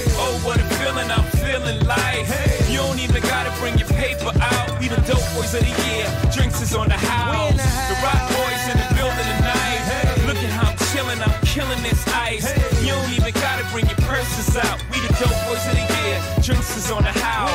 On 6.74 6.88
the 6.88 6.98
house. 6.98 7.54
The 7.86 7.94
Roc 8.02 8.18
Boys 8.34 8.62
in 8.66 8.74
the 8.74 8.88
building 8.98 9.28
tonight. 9.38 10.26
Look 10.26 10.34
at 10.42 10.50
how 10.50 10.74
I'm 10.74 10.78
chilling. 10.90 11.22
I'm 11.22 11.30
killing 11.46 11.80
this 11.86 12.02
ice. 12.10 12.50
You 12.82 12.90
don't 12.90 13.14
even 13.14 13.30
gotta 13.30 13.62
bring 13.70 13.86
your 13.86 14.02
purses 14.02 14.56
out. 14.58 14.82
We 14.90 14.98
the 14.98 15.14
dope 15.22 15.38
boys 15.46 15.62
of 15.70 15.78
the 15.78 15.86
year. 15.86 16.18
Drinks 16.42 16.74
is 16.76 16.90
on 16.90 17.06
the 17.06 17.14
house. 17.14 17.54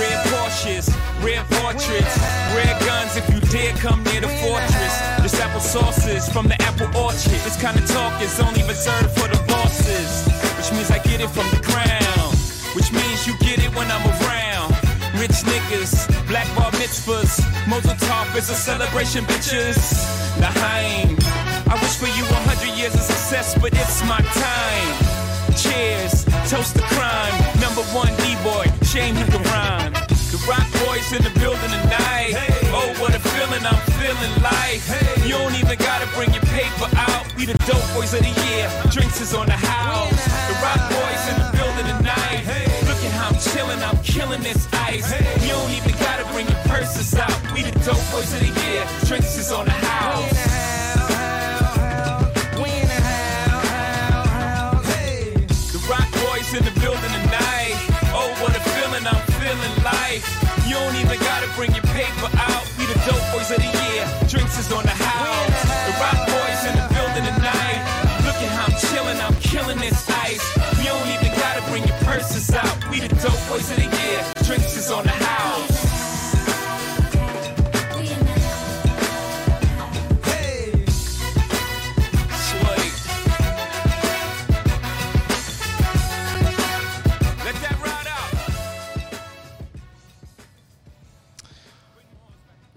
Red 0.00 0.24
Porsches, 0.32 0.88
red 1.20 1.44
portraits, 1.60 2.16
red 2.56 2.80
guns 2.80 3.20
if 3.20 3.28
you 3.28 3.44
dare 3.52 3.76
come 3.76 4.02
near 4.08 4.24
the 4.24 4.32
fortress. 4.40 4.94
This 5.20 5.36
apple 5.38 5.60
sauces 5.60 6.26
from 6.32 6.48
the 6.48 6.56
apple 6.62 6.88
orchard. 6.96 7.40
This 7.44 7.60
kind 7.60 7.76
of 7.76 7.84
talk 7.86 8.22
is 8.22 8.40
only 8.40 8.62
reserved 8.64 9.12
for 9.20 9.28
the 9.28 9.40
bosses. 9.52 10.24
Which 10.56 10.72
means 10.72 10.90
I 10.90 10.96
get 11.04 11.20
it 11.20 11.28
from 11.28 11.44
the 11.52 11.60
crown. 11.60 12.32
Which 12.72 12.88
means 12.90 13.26
you 13.28 13.36
get 13.44 13.60
it 13.60 13.68
when 13.76 13.90
I'm 13.92 14.06
around. 14.16 14.55
Rich 15.26 15.42
niggas, 15.42 16.06
black 16.28 16.46
bar 16.54 16.70
mitzvahs. 16.78 17.42
Mazel 17.66 17.98
Tov 18.06 18.36
is 18.38 18.48
a 18.48 18.54
celebration, 18.54 19.24
bitches. 19.24 19.74
Lahaim. 20.38 21.18
I 21.66 21.74
wish 21.82 21.98
for 21.98 22.06
you 22.06 22.22
a 22.22 22.40
hundred 22.46 22.78
years 22.78 22.94
of 22.94 23.00
success, 23.00 23.58
but 23.58 23.74
it's 23.74 24.06
my 24.06 24.22
time. 24.22 24.94
Cheers, 25.58 26.22
toast 26.46 26.78
the 26.78 26.86
crime. 26.94 27.34
Number 27.58 27.82
one 27.90 28.14
D-boy, 28.22 28.70
shame 28.86 29.16
he 29.16 29.24
can 29.26 29.42
rhyme. 29.50 29.92
The 30.30 30.38
Roc 30.46 30.62
Boys 30.86 31.10
in 31.10 31.26
the 31.26 31.34
building 31.42 31.74
tonight. 31.74 32.38
Oh, 32.70 32.94
what 33.02 33.10
a 33.10 33.18
feeling 33.18 33.66
I'm 33.66 33.82
feeling 33.98 34.34
like. 34.46 34.78
You 35.26 35.42
don't 35.42 35.58
even 35.58 35.74
gotta 35.82 36.06
bring 36.14 36.30
your 36.30 36.46
paper 36.54 36.86
out. 37.02 37.26
We 37.34 37.46
the 37.50 37.58
dope 37.66 37.82
boys 37.98 38.14
of 38.14 38.22
the 38.22 38.30
year. 38.46 38.70
Drinks 38.94 39.20
is 39.20 39.34
on 39.34 39.46
the 39.46 39.58
house. 39.58 40.22
The 40.46 40.54
Roc 40.62 40.78
Boys 40.86 41.22
in 41.34 41.36
the 41.42 41.45
I'm 43.70 43.82
I'm 43.82 44.02
killing 44.02 44.42
this 44.42 44.68
ice. 44.72 45.10
You 45.42 45.48
don't 45.48 45.70
even 45.70 45.92
gotta 45.98 46.24
bring 46.32 46.46
your 46.46 46.62
purses 46.64 47.14
out. 47.14 47.34
We 47.52 47.62
the 47.62 47.72
dope 47.80 47.96
boys 48.12 48.32
of 48.34 48.40
the 48.40 48.46
year. 48.46 48.86
Drinks 49.04 49.36
is 49.38 49.52
on 49.52 49.64
the 49.64 49.72
house. 49.72 50.45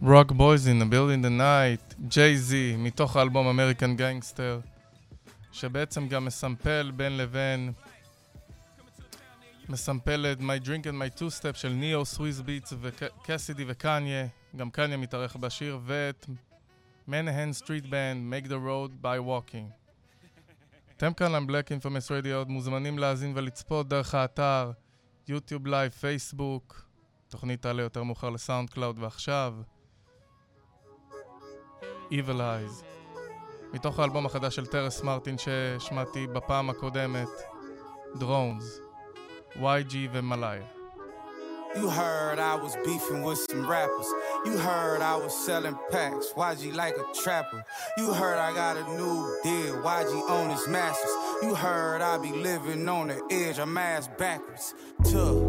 Rock 0.10 0.32
Boys 0.32 0.66
in 0.66 0.80
the 0.80 0.86
Building 0.86 1.22
the 1.22 1.39
Night, 1.39 1.96
ג'יי-זי, 2.08 2.75
מתוך 2.78 3.16
האלבום 3.16 3.48
אמריקן 3.48 3.96
גנגסטר, 3.96 4.60
שבעצם 5.51 6.08
גם 6.08 6.25
מסמפל 6.25 6.92
בין 6.96 7.18
לבין, 7.18 7.72
מסמפל 9.70 10.25
את 10.32 10.39
My 10.39 10.66
Drink 10.66 10.84
and 10.84 10.94
My 10.94 11.20
Two 11.20 11.42
Step 11.42 11.54
של 11.54 11.70
ניאו, 11.70 12.06
סוויז 12.06 12.42
ביטס 12.42 12.74
וקסידי 12.82 13.66
וקניה, 13.68 14.28
גם 14.56 14.70
קניה 14.70 14.98
מתארח 14.98 15.36
בשיר, 15.36 15.80
ואת 15.86 16.25
מנהן 17.08 17.54
סטריט 17.54 17.86
בנד, 17.86 18.34
Make 18.34 18.48
the 18.48 18.68
Road 18.68 19.04
by 19.04 19.28
Walking. 19.28 19.72
אתם 20.98 21.13
כאן 21.13 21.36
על 21.36 21.44
Black 21.44 21.68
Infamous 21.68 22.10
Radio, 22.10 22.48
מוזמנים 22.48 23.00
להאזין 23.00 23.34
ולצפות 23.36 23.88
דרך 23.88 24.16
האתר, 24.16 24.72
יוטיוב 25.28 25.68
לייב, 25.68 25.92
פייסבוק, 25.92 26.86
תוכנית 27.28 27.62
תעלה 27.62 27.82
יותר 27.82 28.04
מאוחר 28.04 28.30
לסאונד 28.30 28.70
קלאוד 28.70 29.00
ועכשיו. 29.00 29.54
Evil 32.11 32.41
Eyes. 32.41 32.85
מתוך 33.73 33.99
האלבום 33.99 34.26
החדש 34.26 34.57
של 34.57 34.67
טרס 34.67 35.03
מרטין 35.03 35.38
שהשמעתי 35.38 36.26
בפעם 36.26 36.71
הקודמת, 36.71 37.29
Drones, 38.14 38.81
YG 39.57 39.95
ומלאיה. 40.12 40.62
You 41.76 41.91
heard 41.91 42.38
I 42.38 42.55
was 42.55 42.76
beefing 42.87 43.23
with 43.25 43.41
some 43.50 43.69
rappers. 43.69 44.07
You 44.47 44.57
heard 44.59 45.03
I 45.03 45.17
was 45.17 45.35
selling 45.35 45.76
packs. 45.91 46.26
YG 46.37 46.73
like 46.73 46.97
a 46.97 47.05
trapper. 47.21 47.64
You 47.99 48.12
heard 48.12 48.38
I 48.38 48.55
got 48.55 48.76
a 48.76 48.85
new 49.00 49.19
deal. 49.43 49.75
YG 49.83 50.31
on 50.31 50.50
his 50.50 50.69
masters. 50.69 51.11
You 51.43 51.57
heard 51.57 52.00
I 52.00 52.19
be 52.19 52.31
living 52.31 52.88
on 52.88 53.09
the 53.09 53.21
edge. 53.29 53.59
I'm 53.59 53.76
ass 53.76 54.09
backwards. 54.17 54.73
Tuh. 55.11 55.48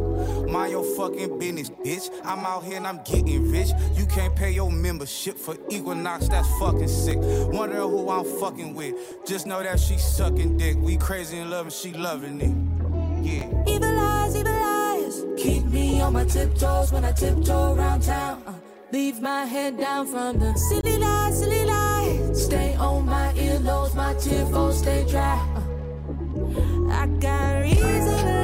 Mind 0.50 0.72
your 0.72 0.82
fucking 0.82 1.38
business, 1.38 1.70
bitch. 1.70 2.10
I'm 2.24 2.40
out 2.40 2.64
here 2.64 2.76
and 2.76 2.86
I'm 2.86 3.00
getting 3.04 3.52
rich. 3.52 3.68
You 3.94 4.04
can't 4.06 4.34
pay 4.34 4.50
your 4.50 4.70
membership 4.70 5.38
for 5.38 5.56
Equinox, 5.70 6.28
that's 6.28 6.48
fucking 6.58 6.88
sick. 6.88 7.18
Wonder 7.20 7.82
who 7.82 8.10
I'm 8.10 8.24
fucking 8.24 8.74
with. 8.74 9.24
Just 9.24 9.46
know 9.46 9.62
that 9.62 9.78
she 9.78 9.96
sucking 9.96 10.56
dick. 10.56 10.76
We 10.80 10.96
crazy 10.96 11.38
in 11.38 11.50
love 11.50 11.66
and 11.66 11.72
she 11.72 11.92
loving 11.92 12.40
it. 12.40 13.24
Yeah. 13.24 13.64
Evil 13.68 13.98
eyes, 14.00 14.34
evil 14.34 14.52
eyes. 14.52 15.24
Keep 15.36 15.66
me 15.66 16.00
on 16.00 16.14
my 16.14 16.24
tiptoes 16.24 16.90
when 16.92 17.04
I 17.04 17.12
tiptoe 17.12 17.74
around 17.74 18.02
town. 18.02 18.42
Uh, 18.44 18.54
leave 18.90 19.20
my 19.20 19.44
head 19.44 19.78
down 19.78 20.06
from 20.08 20.40
the 20.40 20.52
silly 20.54 20.98
lies, 20.98 21.38
silly 21.38 21.64
lies. 21.64 22.44
Stay 22.44 22.74
on 22.74 23.06
my 23.06 23.32
earlobes, 23.34 23.94
my 23.94 24.14
tearful 24.14 24.72
stay 24.72 25.06
dry. 25.08 25.38
Uh, 25.54 26.92
I 26.92 27.06
got 27.20 27.60
reason 27.60 28.39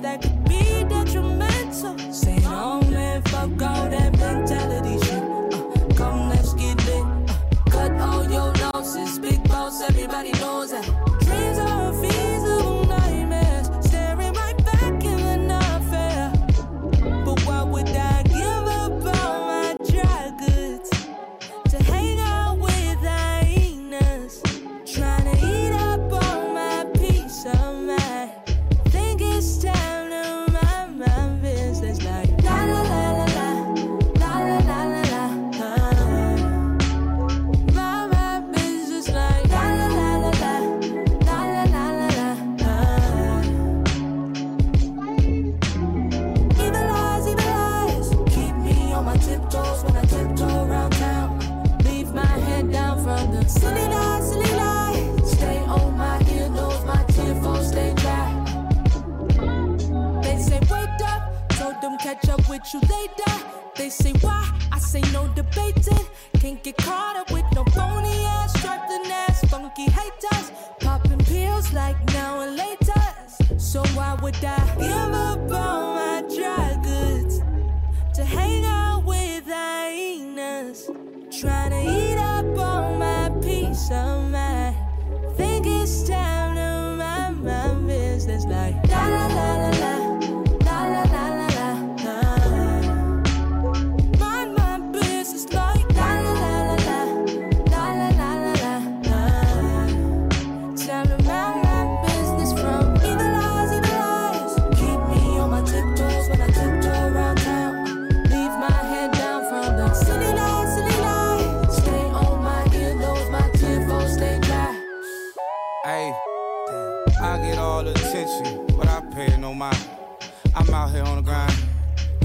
that 0.00 0.29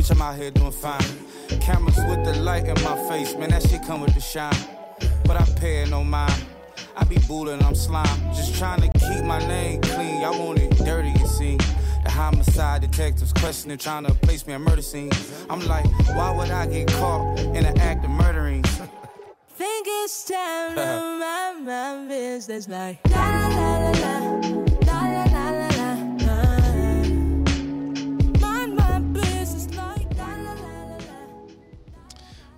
Bitch, 0.06 0.12
I'm 0.12 0.22
out 0.22 0.36
here 0.36 0.52
doing 0.52 0.72
fine. 0.72 1.02
Cameras 1.60 1.98
with 1.98 2.24
the 2.26 2.39
light 2.44 2.65
in 2.65 2.76
my 2.84 2.96
face, 3.10 3.36
man, 3.36 3.50
that 3.50 3.63
shit 3.63 3.82
come 3.82 4.02
with 4.02 4.13
the 4.13 4.22
shine. 4.22 4.54
But 5.26 5.41
I 5.41 5.46
pay 5.56 5.84
no 5.89 6.04
mind. 6.04 6.46
I 6.96 7.04
be 7.06 7.18
bullying, 7.28 7.63
I'm 7.63 7.74
slime. 7.74 8.06
Just 8.36 8.56
trying 8.56 8.82
to 8.82 9.00
keep 9.00 9.24
my 9.24 9.39
name 9.39 9.82
clean. 9.82 10.22
Y'all 10.22 10.38
want 10.46 10.60
it 10.60 10.78
dirty, 10.78 11.10
you 11.10 11.26
see. 11.26 11.58
The 12.04 12.12
homicide 12.12 12.82
detectives 12.82 13.34
questioning, 13.34 13.80
trying 13.80 14.06
to 14.06 14.13
place 14.13 14.46
me 14.46 14.54
in 14.54 14.62
murder 14.62 14.84
scene. 14.84 15.10
I'm 15.50 15.65
like, 15.65 15.86
why 16.10 16.30
would 16.36 16.52
I 16.52 16.68
get 16.68 16.88
caught 16.89 17.39
in 17.39 17.65
an 17.65 17.76
act 17.80 18.06
of 18.06 18.12
murdering? 18.12 18.62
Think 18.62 19.88
it's 19.89 20.26
time 20.26 20.76
to 20.76 21.18
mind 21.20 21.65
my 21.65 22.06
business 22.08 22.68
like 22.68 23.00
la 23.10 23.48
la 23.48 23.48
la 23.48 23.78
la 23.80 23.91
la 23.91 24.14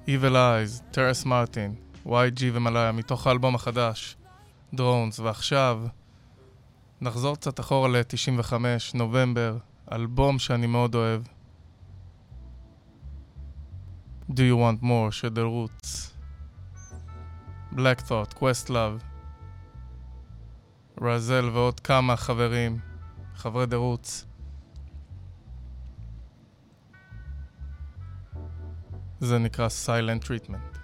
Evil 0.08 0.34
Eyes, 0.34 0.84
טרס 0.92 1.26
מרטין, 1.26 1.76
YG 2.06 2.44
ומלאיה, 2.54 2.92
מתוך 2.92 3.28
האלבום 3.28 3.56
החדש, 3.56 4.18
דרונס, 4.74 5.20
ועכשיו 5.20 5.88
נחזור 7.02 7.36
קצת 7.36 7.60
אחורה 7.60 7.88
ל-95, 7.88 8.54
נובמבר, 8.94 9.58
אלבום 9.92 10.40
שאני 10.40 10.68
מאוד 10.68 10.96
אוהב. 10.96 11.22
Do 14.30 14.40
You 14.40 14.58
Want 14.58 14.84
More 14.84 15.12
של 15.12 15.28
The 15.28 15.40
Roots. 15.40 16.18
Black 17.74 18.02
Thought, 18.08 18.40
Questlove, 18.40 19.04
רזל 21.02 21.50
ועוד 21.54 21.80
כמה 21.80 22.18
חברים, 22.18 22.80
חברי 23.36 23.66
The 23.66 23.78
Roots. 23.78 24.27
זה 29.20 29.38
נקרא 29.38 29.68
Silent 29.86 30.26
Treatment. 30.28 30.77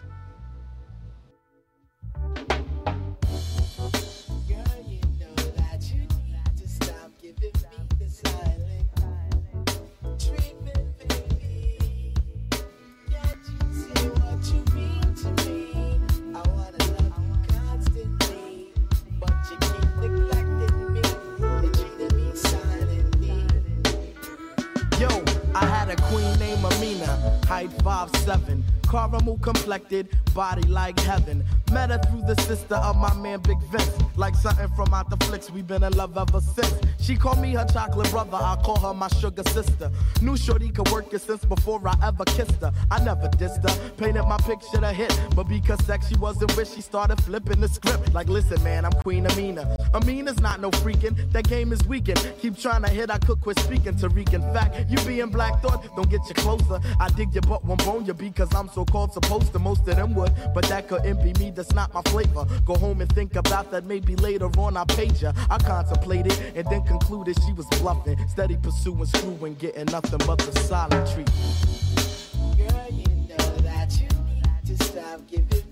Height 27.63 27.82
five 27.84 28.15
seven, 28.23 28.63
caramel 28.89 29.38
complected, 29.39 30.10
body 30.34 30.67
like 30.67 30.99
heaven. 30.99 31.43
Met 31.71 31.89
her 31.89 31.99
through 32.10 32.23
the 32.26 32.39
sister 32.41 32.76
of 32.76 32.95
my 32.97 33.13
man 33.15 33.39
Big 33.41 33.60
Vince, 33.71 33.91
like 34.15 34.36
something 34.36 34.67
from 34.76 34.93
out 34.93 35.10
the 35.10 35.17
flicks. 35.26 35.49
we've 35.49 35.67
been 35.67 35.84
in 35.84 35.93
love 35.93 36.17
ever 36.17 36.41
since. 36.41 36.73
She 37.03 37.17
called 37.17 37.39
me 37.39 37.51
her 37.51 37.65
chocolate 37.65 38.09
brother, 38.11 38.37
I 38.37 38.55
call 38.63 38.79
her 38.79 38.93
my 38.93 39.09
sugar 39.09 39.43
sister. 39.49 39.91
Knew 40.21 40.37
Shorty 40.37 40.69
could 40.69 40.89
work 40.89 41.13
it 41.13 41.19
since 41.19 41.43
before 41.43 41.85
I 41.85 41.95
ever 42.01 42.23
kissed 42.23 42.61
her. 42.61 42.71
I 42.89 43.03
never 43.03 43.27
dissed 43.27 43.69
her, 43.69 43.91
painted 43.97 44.23
my 44.23 44.37
picture 44.37 44.77
to 44.79 44.93
hit, 44.93 45.13
but 45.35 45.43
because 45.49 45.83
sex 45.85 46.07
she 46.07 46.15
wasn't 46.15 46.55
with, 46.55 46.73
she 46.73 46.79
started 46.79 47.21
flipping 47.21 47.59
the 47.59 47.67
script. 47.67 48.13
Like, 48.13 48.29
listen, 48.29 48.63
man, 48.63 48.85
I'm 48.85 48.93
Queen 48.93 49.27
Amina. 49.27 49.75
Amina's 49.93 50.39
not 50.39 50.61
no 50.61 50.71
freaking, 50.71 51.29
that 51.33 51.45
game 51.49 51.73
is 51.73 51.85
weakened. 51.85 52.25
Keep 52.39 52.57
trying 52.57 52.83
to 52.83 52.89
hit, 52.89 53.11
I 53.11 53.17
could 53.17 53.41
quit 53.41 53.59
speaking 53.59 53.97
Reek. 53.97 54.31
In 54.33 54.41
fact, 54.53 54.89
you 54.89 54.97
being 55.05 55.29
black 55.29 55.61
thought, 55.61 55.83
don't 55.97 56.09
get 56.09 56.21
you 56.29 56.35
closer. 56.35 56.79
I 57.01 57.09
dig 57.09 57.33
your 57.33 57.41
butt, 57.41 57.65
won't 57.65 57.83
bone 57.83 58.05
you 58.05 58.13
because 58.13 58.53
I'm 58.55 58.69
so 58.69 58.85
called 58.85 59.11
supposed 59.11 59.51
to. 59.51 59.59
Most 59.59 59.85
of 59.89 59.97
them 59.97 60.15
would, 60.15 60.31
but 60.53 60.63
that 60.69 60.87
couldn't 60.87 61.21
be 61.21 61.37
me, 61.43 61.51
that's 61.51 61.73
not 61.73 61.93
my 61.93 62.01
flavor. 62.03 62.45
Go 62.65 62.75
home 62.75 63.01
and 63.01 63.11
think 63.13 63.35
about 63.35 63.71
that, 63.71 63.83
maybe 63.85 64.15
later 64.15 64.49
on 64.57 64.77
I 64.77 64.85
paid 64.85 65.21
ya. 65.21 65.33
I 65.49 65.57
contemplated 65.57 66.39
and 66.55 66.65
then 66.69 66.81
concluded 66.99 67.36
she 67.43 67.53
was 67.53 67.65
bluffing. 67.79 68.17
Steady 68.27 68.58
pursuing, 68.58 69.06
screwing, 69.06 69.56
getting 69.56 69.86
nothing 69.86 70.19
but 70.27 70.38
the 70.39 70.60
silent 70.60 71.08
treatment. 71.12 71.39
Girl, 72.58 72.88
you 72.91 73.08
know 73.29 73.56
that 73.67 73.99
you 73.99 74.08
need 74.29 74.77
to 74.77 74.84
stop 74.84 75.19
giving 75.27 75.62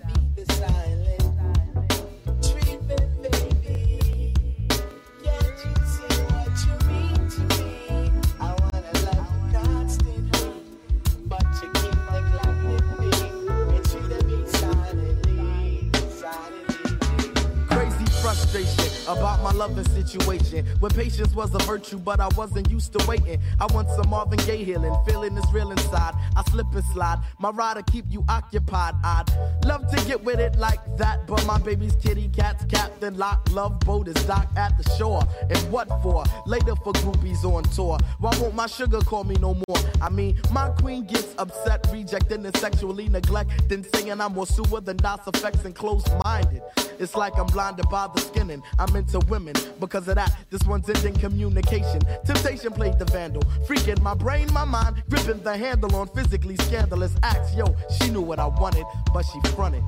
about 19.12 19.44
my 19.44 19.52
loving 19.52 19.86
situation. 19.86 20.66
When 20.80 20.92
patience 20.92 21.34
was 21.34 21.54
a 21.54 21.60
virtue, 21.60 21.98
but 21.98 22.20
I 22.20 22.30
wasn't 22.36 22.70
used 22.70 22.94
to 22.98 23.06
waiting. 23.08 23.40
I 23.60 23.66
want 23.74 23.90
some 23.90 24.10
Marvin 24.10 24.40
Gaye 24.46 24.64
healing, 24.64 24.96
feeling 25.06 25.38
is 25.38 25.46
real 25.54 25.72
inside. 25.72 26.14
I 26.36 26.44
slip 26.50 26.68
and 26.74 26.84
slide, 26.86 27.20
my 27.40 27.50
rider 27.50 27.82
keep 27.84 28.06
you 28.10 28.24
occupied. 28.30 28.96
I'd 29.04 29.26
love 29.66 29.90
to 29.92 30.06
get 30.06 30.24
with 30.24 30.40
it 30.40 30.58
like 30.58 30.80
that, 30.98 31.28
but 31.28 31.46
my 31.46 31.60
baby's 31.60 31.96
kitty 31.96 32.30
cat's 32.30 32.64
captain 32.66 33.18
lock. 33.18 33.48
Love 33.52 33.80
boat 33.82 34.08
is 34.08 34.26
docked 34.26 34.58
at 34.58 34.78
the 34.78 34.90
shore. 34.98 35.24
And 35.50 35.60
what 35.72 35.88
for? 36.02 36.24
Later 36.46 36.76
for 36.78 36.94
groupies 36.94 37.44
on 37.44 37.64
tour. 37.64 37.98
Why 38.20 38.32
won't 38.40 38.56
my 38.56 38.68
sugar 38.68 39.00
call 39.00 39.24
me 39.24 39.36
no 39.36 39.54
more? 39.54 39.78
I 40.02 40.10
mean, 40.10 40.40
my 40.52 40.70
queen 40.70 41.06
gets 41.06 41.36
upset, 41.38 41.88
rejecting 41.92 42.46
and 42.46 42.56
sexually 42.58 43.10
neglecting, 43.10 43.86
saying 43.94 44.20
I'm 44.20 44.34
more 44.34 44.48
sewer 44.48 44.82
than 44.82 44.98
DOS 44.98 45.28
effects 45.28 45.66
and 45.66 45.76
close 45.76 46.04
minded. 46.24 46.62
It's 47.00 47.16
like 47.16 47.38
I'm 47.38 47.48
blinded 47.48 47.90
by 47.90 48.08
the 48.14 48.22
skinning. 48.22 48.62
I'm 48.78 48.96
into 49.02 49.20
women. 49.28 49.54
Because 49.80 50.08
of 50.08 50.16
that, 50.16 50.36
this 50.50 50.64
one's 50.64 50.90
ending 50.90 51.14
communication. 51.16 52.00
Temptation 52.26 52.72
played 52.72 52.98
the 53.00 53.06
vandal. 53.06 53.42
Freaking 53.68 54.02
my 54.02 54.14
brain, 54.14 54.48
my 54.54 54.64
mind, 54.64 55.04
gripping 55.10 55.42
the 55.44 55.58
handle 55.58 55.94
on 55.96 56.08
physically 56.10 56.56
scandalous 56.58 57.16
acts. 57.24 57.54
Yo, 57.56 57.66
she 57.98 58.10
knew 58.10 58.22
what 58.22 58.40
I 58.40 58.48
wanted, 58.48 58.86
but 59.14 59.24
she 59.24 59.40
fronted. 59.56 59.84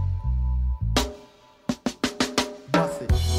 Bust 2.72 3.02
it. 3.04 3.33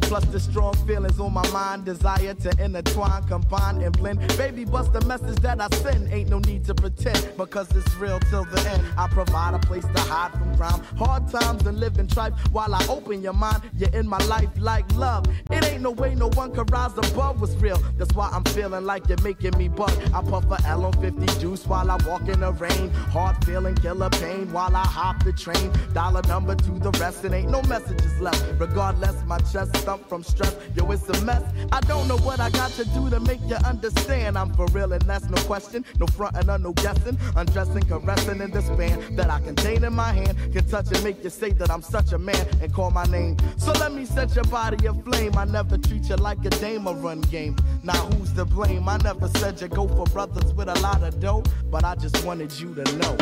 Plus 0.00 0.24
the 0.26 0.40
strong 0.40 0.74
feelings 0.86 1.18
on 1.20 1.32
my 1.32 1.48
mind, 1.50 1.84
desire 1.84 2.34
to 2.34 2.50
intertwine, 2.62 3.22
combine, 3.24 3.82
and 3.82 3.96
blend. 3.96 4.18
Baby, 4.36 4.64
bust 4.64 4.92
the 4.92 5.00
message 5.02 5.36
that 5.40 5.60
I 5.60 5.68
send. 5.76 6.12
Ain't 6.12 6.30
no 6.30 6.38
need 6.40 6.64
to 6.66 6.74
pretend, 6.74 7.32
because 7.36 7.70
it's 7.74 7.94
real 7.96 8.18
till 8.30 8.44
the 8.44 8.60
end. 8.70 8.82
I 8.96 9.08
provide 9.08 9.54
a 9.54 9.58
place 9.58 9.84
to 9.84 10.00
hide 10.00 10.32
from 10.32 10.56
crime, 10.56 10.82
hard 10.96 11.28
times 11.28 11.66
and 11.66 11.78
live 11.78 11.98
in 11.98 12.06
trife. 12.06 12.36
While 12.52 12.74
I 12.74 12.84
open 12.88 13.22
your 13.22 13.32
mind, 13.32 13.62
you're 13.76 13.90
in 13.90 14.08
my 14.08 14.18
life 14.26 14.50
like 14.58 14.90
love. 14.94 15.26
It 15.50 15.64
ain't 15.64 15.82
no 15.82 15.90
way 15.90 16.14
no 16.14 16.28
one 16.28 16.52
could 16.52 16.70
rise 16.70 16.96
above 16.96 17.40
what's 17.40 17.54
real. 17.54 17.80
That's 17.96 18.14
why 18.14 18.28
I'm 18.32 18.44
feeling 18.44 18.84
like 18.84 19.08
you're 19.08 19.22
making 19.22 19.56
me 19.56 19.68
buck. 19.68 19.92
I 20.14 20.22
puff 20.22 20.50
a 20.50 20.66
L 20.66 20.84
on 20.84 20.92
50 20.92 21.40
juice 21.40 21.66
while 21.66 21.90
I 21.90 21.96
walk 22.06 22.28
in 22.28 22.40
the 22.40 22.52
rain. 22.52 22.90
Hard 22.90 23.44
feeling, 23.44 23.74
killer 23.76 24.10
pain 24.10 24.52
while 24.52 24.74
I 24.74 24.84
hop 24.84 25.24
the 25.24 25.32
train. 25.32 25.72
Dollar 25.92 26.22
number 26.22 26.54
to 26.54 26.70
the 26.72 26.90
rest, 27.00 27.24
and 27.24 27.34
ain't 27.34 27.50
no 27.50 27.62
messages 27.62 28.20
left. 28.20 28.44
Regardless, 28.58 29.16
my 29.24 29.38
chest 29.38 29.74
stump 29.88 30.06
from 30.06 30.22
stress. 30.22 30.54
Yo, 30.76 30.90
it's 30.90 31.08
a 31.08 31.24
mess. 31.24 31.42
I 31.72 31.80
don't 31.80 32.08
know 32.08 32.18
what 32.18 32.40
I 32.40 32.50
got 32.50 32.70
to 32.72 32.84
do 32.84 33.08
to 33.08 33.20
make 33.20 33.40
you 33.48 33.56
understand. 33.64 34.36
I'm 34.36 34.52
for 34.52 34.66
real, 34.66 34.92
and 34.92 35.00
that's 35.02 35.24
no 35.30 35.40
question. 35.44 35.82
No 35.98 36.06
frontin' 36.06 36.50
or 36.50 36.58
no 36.58 36.74
guessing. 36.74 37.16
Undressing, 37.34 37.84
caressing 37.84 38.42
in 38.42 38.50
the 38.50 38.60
span 38.60 39.16
that 39.16 39.30
I 39.30 39.40
contain 39.40 39.84
in 39.84 39.94
my 39.94 40.12
hand. 40.12 40.36
Can 40.52 40.68
touch 40.68 40.92
and 40.92 41.02
make 41.02 41.24
you 41.24 41.30
say 41.30 41.52
that 41.52 41.70
I'm 41.70 41.80
such 41.80 42.12
a 42.12 42.18
man 42.18 42.46
and 42.60 42.70
call 42.70 42.90
my 42.90 43.04
name. 43.04 43.38
So 43.56 43.72
let 43.72 43.94
me 43.94 44.04
set 44.04 44.34
your 44.34 44.44
body 44.44 44.86
aflame. 44.86 45.38
I 45.38 45.46
never 45.46 45.78
treat 45.78 46.04
you 46.10 46.16
like 46.16 46.44
a 46.44 46.50
dame 46.50 46.86
or 46.86 46.94
run 46.94 47.22
game. 47.22 47.56
Now 47.82 48.04
who's 48.10 48.34
to 48.34 48.44
blame? 48.44 48.86
I 48.90 48.98
never 48.98 49.28
said 49.38 49.58
you 49.58 49.68
go 49.68 49.88
for 49.88 50.04
brothers 50.04 50.52
with 50.52 50.68
a 50.68 50.78
lot 50.80 51.02
of 51.02 51.18
dough, 51.18 51.44
but 51.70 51.84
I 51.84 51.94
just 51.94 52.22
wanted 52.26 52.52
you 52.60 52.74
to 52.74 52.84
know. 52.98 53.16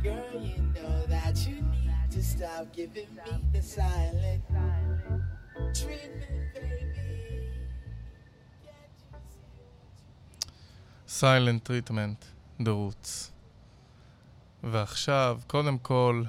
Girl, 0.00 0.37
to 2.18 2.24
stop 2.24 2.64
giving 2.72 3.10
me 3.16 3.30
the 3.52 3.62
silent 3.62 4.42
treatment, 5.78 6.46
baby. 6.54 7.08
Silent 11.06 11.60
Treatment, 11.68 12.20
The 12.60 12.72
Roots. 12.80 13.30
ועכשיו, 14.62 15.40
קודם 15.46 15.78
כל, 15.78 16.22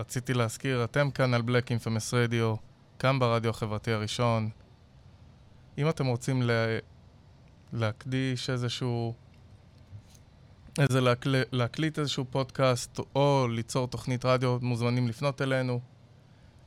רציתי 0.00 0.34
להזכיר, 0.34 0.84
אתם 0.84 1.10
כאן 1.10 1.34
על 1.34 1.42
Black 1.42 1.68
Infamous 1.68 2.12
Radio, 2.12 2.56
כאן 2.98 3.18
ברדיו 3.18 3.50
החברתי 3.50 3.92
הראשון. 3.92 4.50
אם 5.78 5.88
אתם 5.88 6.06
רוצים 6.06 6.42
לה... 6.42 6.78
להקדיש 7.72 8.50
איזשהו... 8.50 9.14
איזה 10.78 11.00
להקל... 11.00 11.42
להקליט 11.52 11.98
איזשהו 11.98 12.24
פודקאסט 12.30 13.00
או 13.14 13.46
ליצור 13.50 13.88
תוכנית 13.88 14.24
רדיו, 14.24 14.58
מוזמנים 14.62 15.08
לפנות 15.08 15.42
אלינו, 15.42 15.80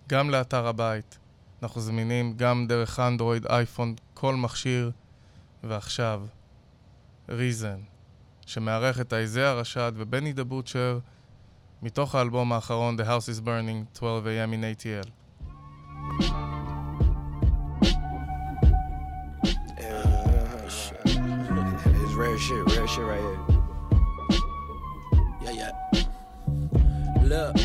גם 0.10 0.30
לאתר 0.30 0.67
הבית. 0.67 1.17
אנחנו 1.63 1.82
זמינים 1.82 2.34
גם 2.38 2.65
דרך 2.67 3.00
אנדרואיד, 3.00 3.45
אייפון, 3.45 3.95
כל 4.13 4.36
מכשיר. 4.36 4.91
ועכשיו, 5.63 6.21
ריזן, 7.30 7.80
שמארח 8.45 9.02
את 9.02 9.13
איזאה 9.13 9.54
רשד 9.54 9.91
ובני 9.95 10.34
דה 10.34 10.43
בוטשר 10.43 11.00
מתוך 11.82 12.15
האלבום 12.15 12.54
האחרון 12.54 13.00
The 13.00 13.04
House 13.04 13.30
is 13.30 13.41
Burning 13.41 14.00
12 14.00 14.26
AM 14.26 14.54
in 14.54 14.63
ATL. 14.63 15.10
It's 22.04 22.13
rare 22.13 22.38
shit, 22.38 22.76
rare 22.76 22.88
shit 22.88 23.06
right 23.06 23.21
here. 23.21 23.51
Look. 27.32 27.56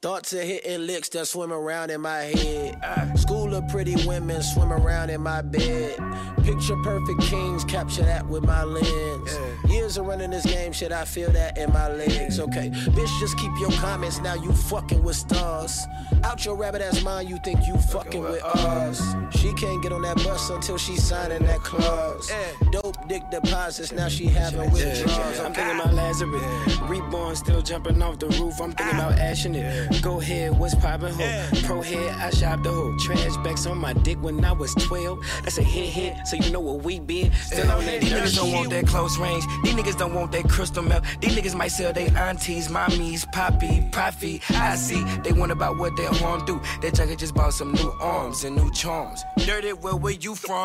Thoughts 0.00 0.32
of 0.32 0.42
hitting 0.42 0.86
licks 0.86 1.08
that 1.08 1.26
swim 1.26 1.52
around 1.52 1.90
in 1.90 2.00
my 2.02 2.18
head. 2.18 3.18
School 3.18 3.52
of 3.52 3.66
pretty 3.66 3.96
women 4.06 4.40
swim 4.44 4.72
around 4.72 5.10
in 5.10 5.22
my 5.22 5.42
bed. 5.42 5.98
Picture 6.44 6.76
perfect 6.84 7.20
kings, 7.22 7.64
capture 7.64 8.04
that 8.04 8.24
with 8.28 8.44
my 8.44 8.62
lens. 8.62 9.36
Years 9.68 9.96
of 9.96 10.06
running 10.06 10.30
this 10.30 10.44
game, 10.44 10.72
shit, 10.72 10.92
I 10.92 11.04
feel 11.04 11.30
that 11.32 11.58
in 11.58 11.72
my 11.72 11.88
legs. 11.88 12.38
Okay, 12.38 12.70
bitch, 12.70 13.20
just 13.20 13.36
keep 13.38 13.52
your 13.58 13.72
comments. 13.72 14.20
Now 14.20 14.34
you 14.34 14.52
fucking 14.52 15.02
with 15.02 15.16
stars. 15.16 15.86
Out 16.24 16.44
your 16.44 16.56
rabbit 16.56 16.82
ass 16.82 17.02
mind, 17.02 17.28
you 17.28 17.38
think 17.44 17.66
you 17.66 17.76
fucking 17.76 18.22
with 18.22 18.42
us. 18.42 19.00
She 19.38 19.52
can't 19.54 19.82
get 19.82 19.92
on 19.92 20.02
that 20.02 20.16
bus 20.16 20.50
until 20.50 20.78
she 20.78 20.96
signing 20.96 21.42
that 21.44 21.60
clause. 21.60 22.30
Dope 22.70 22.96
dick 23.08 23.22
deposits, 23.30 23.92
now 23.92 24.08
she 24.08 24.26
having 24.26 24.70
withdrawals. 24.70 25.38
I'm 25.40 25.52
thinking 25.52 25.80
about 25.80 25.94
Lazarus. 25.94 26.80
Reborn, 26.82 27.36
still 27.36 27.62
jumping 27.62 28.00
off 28.02 28.18
the 28.18 28.28
roof. 28.28 28.60
I'm 28.60 28.72
thinking 28.72 28.96
about 28.96 29.12
ashing 29.18 29.54
it. 29.54 30.02
Go 30.02 30.20
ahead, 30.20 30.58
what's 30.58 30.74
poppin' 30.74 31.14
ho? 31.14 31.48
Pro 31.64 31.82
head, 31.82 32.14
I 32.20 32.30
shop 32.30 32.62
the 32.62 32.70
hoe. 32.70 32.96
Trash 32.98 33.36
bags 33.38 33.66
on 33.66 33.78
my 33.78 33.92
dick 33.92 34.18
when 34.22 34.44
I 34.44 34.52
was 34.52 34.74
12. 34.74 35.18
That's 35.42 35.58
a 35.58 35.62
hit 35.62 35.88
hit, 35.88 36.26
so 36.26 36.36
you 36.36 36.50
know 36.50 36.60
what 36.60 36.82
we 36.82 37.00
been. 37.00 37.32
Still 37.32 37.70
on 37.70 37.84
that 37.84 38.00
These 38.00 38.10
dirt 38.10 38.22
niggas 38.22 38.36
don't 38.36 38.52
want 38.52 38.70
that 38.70 38.86
close 38.86 39.18
range. 39.18 39.44
These 39.62 39.74
niggas 39.74 39.98
don't 39.98 40.14
want 40.14 40.32
that 40.32 40.48
crystal 40.48 40.82
meth. 40.82 41.20
These 41.20 41.36
niggas 41.36 41.54
might 41.54 41.68
sell 41.68 41.92
their 41.92 42.10
aunties, 42.16 42.68
mommies, 42.68 43.30
poppy, 43.32 43.88
profit. 43.92 44.42
I 44.50 44.76
see 44.76 45.02
they 45.22 45.32
want 45.32 45.52
about 45.52 45.78
what 45.78 45.96
their 45.96 46.08
horn 46.08 46.44
do. 46.44 46.60
That 46.82 46.94
junkie 46.94 47.16
just 47.16 47.34
bought 47.34 47.52
some 47.54 47.72
new 47.72 47.92
arms 48.00 48.44
and 48.44 48.56
new 48.56 48.70
charms. 48.72 49.24
Dirty, 49.38 49.72
where 49.72 49.96
where 49.96 50.12
you 50.12 50.34
from? 50.34 50.56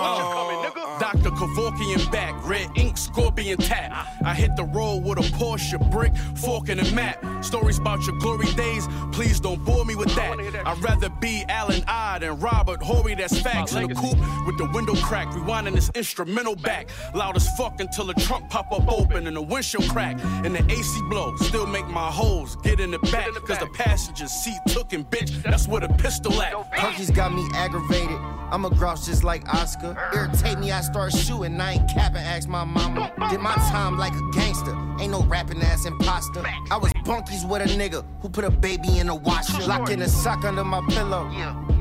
Dr. 1.00 1.32
Kevorkian 1.32 2.12
back, 2.12 2.36
red 2.48 2.70
ink, 2.76 2.98
scorpion 2.98 3.58
tap. 3.58 4.08
I 4.24 4.34
hit 4.34 4.56
the 4.56 4.64
road 4.66 5.04
with 5.04 5.20
a 5.20 5.24
Porsche 5.38 5.80
brick, 5.92 6.16
fork 6.36 6.70
and 6.70 6.80
a 6.80 6.92
map. 6.94 7.24
Stories 7.44 7.80
about 7.80 8.06
your 8.06 8.18
glory 8.20 8.52
days, 8.54 8.88
please 9.12 9.40
don't 9.40 9.64
bore 9.66 9.86
me 9.86 9.96
with 9.96 10.14
that. 10.16 10.38
I'd 10.66 10.78
rather 10.84 11.10
be 11.10 11.44
Allen 11.50 11.84
I 11.88 12.20
than 12.20 12.40
Robert 12.40 12.82
Horry, 12.82 13.16
that's 13.16 13.40
facts. 13.40 13.74
In 13.74 13.92
a 13.92 13.96
coupe 13.96 14.18
with 14.46 14.58
the 14.58 14.70
window 14.74 14.96
crack, 14.96 15.28
rewinding 15.30 15.74
this 15.74 15.90
instrumental 15.96 16.56
back. 16.56 16.90
Loud 17.16 17.36
as 17.36 17.50
fuck 17.58 17.80
until 17.80 18.06
the 18.06 18.14
trunk 18.14 18.50
pop 18.50 18.72
up 18.72 18.88
open 18.92 19.28
and 19.28 19.36
the 19.36 19.42
windshield 19.42 19.90
crack. 19.90 20.20
And 20.44 20.56
the 20.56 20.64
AC 20.72 21.02
blow, 21.10 21.36
still 21.38 21.66
make 21.66 21.88
my 21.88 22.12
hoes 22.12 22.56
get 22.58 22.80
in 22.80 22.92
the 22.92 23.00
back. 23.00 23.30
Cause 23.48 23.60
the 23.60 23.68
passenger 23.68 24.28
seat 24.28 24.60
took 24.68 24.94
and 24.94 25.10
bitch, 25.10 25.42
that's 25.44 25.68
where 25.68 25.82
the 25.82 25.90
pistol 25.96 26.42
at. 26.42 26.54
Perky's 26.72 27.12
got 27.12 27.34
me 27.34 27.48
aggravated. 27.54 28.20
I'm 28.52 28.66
a 28.66 28.70
grouch 28.70 29.06
just 29.06 29.24
like 29.24 29.48
Oscar. 29.54 29.98
Irritate 30.14 30.60
me, 30.60 30.72
I 30.72 30.82
start 30.92 31.14
shooting. 31.14 31.60
I 31.62 31.74
ain't 31.74 31.90
capping, 31.90 32.22
ask 32.22 32.50
my 32.50 32.66
mama. 32.66 33.12
Did 33.30 33.40
my 33.40 33.54
time 33.72 33.98
like 33.98 34.14
a 34.14 34.32
gangster. 34.34 34.76
Ain't 35.00 35.12
no 35.12 35.24
rapping 35.24 35.62
ass 35.62 35.86
imposter. 35.86 36.44
I 36.70 36.78
was 36.78 36.92
bunkies 37.06 37.48
with 37.48 37.62
a 37.62 37.66
nigga 37.66 38.04
who 38.22 38.30
put 38.30 38.44
a 38.44 38.52
baby 38.52 39.00
in 39.00 39.08
a 39.10 39.16
washer. 39.16 39.62
Locking 39.68 40.02
a 40.02 40.10
sock 40.10 40.44
under 40.44 40.66
my 40.66 40.82
pillow. 40.90 41.30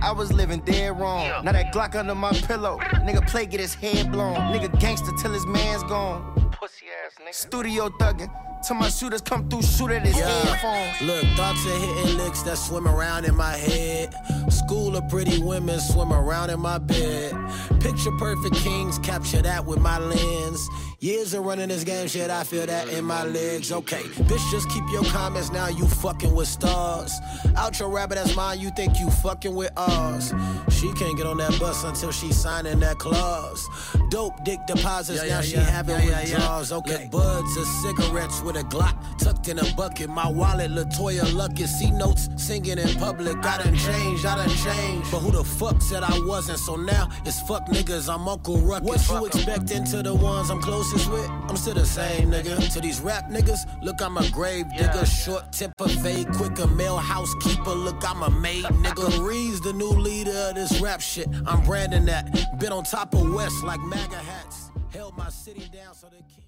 I 0.01 0.13
was 0.13 0.33
living 0.33 0.61
dead 0.61 0.99
wrong. 0.99 1.45
Now 1.45 1.53
that 1.53 1.75
Glock 1.75 1.97
under 1.97 2.15
my 2.15 2.33
pillow. 2.33 2.79
Nigga 3.07 3.27
play, 3.29 3.47
get 3.47 3.61
his 3.61 3.75
head 3.75 4.13
blown. 4.13 4.37
Nigga 4.53 4.79
gangster 4.81 5.13
till 5.21 5.33
his 5.33 5.47
man's 5.47 5.83
gone. 5.85 6.50
Pussy 6.61 6.87
ass 7.07 7.15
nigga. 7.25 7.35
Studio 7.35 7.89
thuggin'. 7.89 8.31
Till 8.67 8.77
my 8.77 8.91
shooters 8.91 9.23
come 9.23 9.49
through, 9.49 9.63
shoot 9.63 9.91
at 9.91 10.03
his 10.03 10.15
headphones. 10.15 11.01
Look, 11.01 11.25
thoughts 11.35 11.65
of 11.65 11.73
hitting 11.73 12.19
licks 12.19 12.43
that 12.43 12.59
swim 12.59 12.87
around 12.87 13.25
in 13.25 13.35
my 13.35 13.57
head. 13.57 14.15
School 14.53 14.95
of 14.95 15.09
pretty 15.09 15.43
women 15.43 15.81
swim 15.81 16.13
around 16.13 16.51
in 16.51 16.61
my 16.61 16.77
bed. 16.77 17.33
Picture 17.81 18.11
Picture 18.11 18.11
perfect 18.19 18.57
kings, 18.57 18.99
capture 18.99 19.41
that 19.41 19.65
with 19.65 19.81
my 19.81 19.99
lens. 19.99 20.69
Years 21.03 21.33
of 21.33 21.47
running 21.47 21.69
this 21.69 21.83
game, 21.83 22.07
shit, 22.09 22.29
I 22.29 22.45
feel 22.45 22.67
that 22.67 22.89
in 22.89 23.07
my 23.07 23.25
legs. 23.25 23.73
Okay, 23.73 24.03
bitch, 24.29 24.51
just 24.51 24.69
keep 24.69 24.85
your 24.93 25.03
comments 25.05 25.51
now. 25.51 25.67
You 25.69 25.87
fucking 25.87 26.35
with 26.35 26.47
stars. 26.47 27.19
Out 27.57 27.79
your 27.81 27.89
rabbit, 27.89 28.17
that's 28.17 28.37
mine. 28.37 28.61
You 28.61 28.69
think 28.69 29.01
you 29.01 29.09
fucking 29.09 29.55
with 29.55 29.73
ours. 29.79 30.35
She 30.69 30.93
can't 30.93 31.17
get 31.17 31.25
on 31.25 31.39
that 31.39 31.59
bus 31.59 31.85
until 31.85 32.13
she 32.13 32.31
signing 32.35 32.81
that 32.81 32.99
clause. 32.99 33.67
Dope 34.11 34.45
dick 34.45 34.59
deposits, 34.67 35.23
Yeah, 35.23 35.29
now 35.31 35.37
yeah, 35.37 35.41
she 35.41 35.55
yeah. 35.55 35.63
having 35.63 35.97
withdrawals. 36.05 36.71
Okay, 36.71 37.09
buds 37.11 37.57
of 37.57 37.67
cigarettes 37.67 38.43
with 38.43 38.57
a 38.57 38.65
Glock 38.65 38.95
tucked 39.19 39.49
in 39.49 39.59
a 39.59 39.75
bucket. 39.75 40.11
My 40.11 40.29
wallet, 40.31 40.71
Latoya 40.71 41.23
Luckett. 41.33 41.69
C 41.69 41.91
notes 41.91 42.29
singing 42.37 42.77
in 42.77 42.95
public. 42.97 43.39
I 43.39 43.57
done 43.63 43.75
changed, 43.75 44.27
I 44.27 44.37
done 44.37 44.55
changed. 44.55 45.11
But 45.11 45.21
who 45.21 45.31
the 45.31 45.45
fuck 45.45 45.81
said 45.81 46.03
I 46.03 46.19
wasn't? 46.27 46.59
So 46.59 46.77
now 46.77 47.09
it's 47.25 47.41
fuck 47.49 47.67
niggas. 47.69 48.13
I'm 48.13 48.29
Uncle 48.29 48.59
Ruckus. 48.59 49.09
What 49.09 49.21
you 49.21 49.27
expecting 49.29 49.85
to 49.87 50.03
the 50.03 50.15
ones 50.15 50.51
I'm 50.51 50.61
closest 50.90 51.08
with? 51.12 51.30
I'm 51.50 51.58
still 51.58 51.76
the 51.76 51.86
same 51.86 52.32
nigga. 52.32 52.54
To 52.74 52.80
these 52.82 53.00
rap 53.10 53.26
niggas, 53.36 53.62
look, 53.88 54.02
I'm 54.02 54.18
a 54.18 54.28
grave 54.38 54.66
digger. 54.78 55.06
Short 55.06 55.46
temper, 55.60 55.88
fade 56.04 56.28
quicker. 56.38 56.68
Male 56.82 56.98
housekeeper, 56.98 57.76
look, 57.88 58.00
I'm 58.10 58.22
a 58.30 58.32
maid 58.46 58.66
nigga. 58.86 59.08
Reed's 59.28 59.62
the 59.68 59.74
new 59.74 59.94
leader 60.10 60.38
of 60.50 60.56
this 60.60 60.72
rap 60.82 61.02
shit. 61.02 61.28
I'm 61.50 61.62
branding 61.70 62.06
that. 62.12 62.24
Been 62.60 62.74
on 62.78 62.84
top 62.84 63.14
of 63.14 63.24
West 63.38 63.64
like 63.64 63.82
MAGA 63.94 64.22
hats. 64.34 64.58
Held 64.98 65.14
my 65.24 65.30
city 65.44 65.66
down 65.78 65.94
so 65.94 66.08
they 66.10 66.24
keep. 66.34 66.44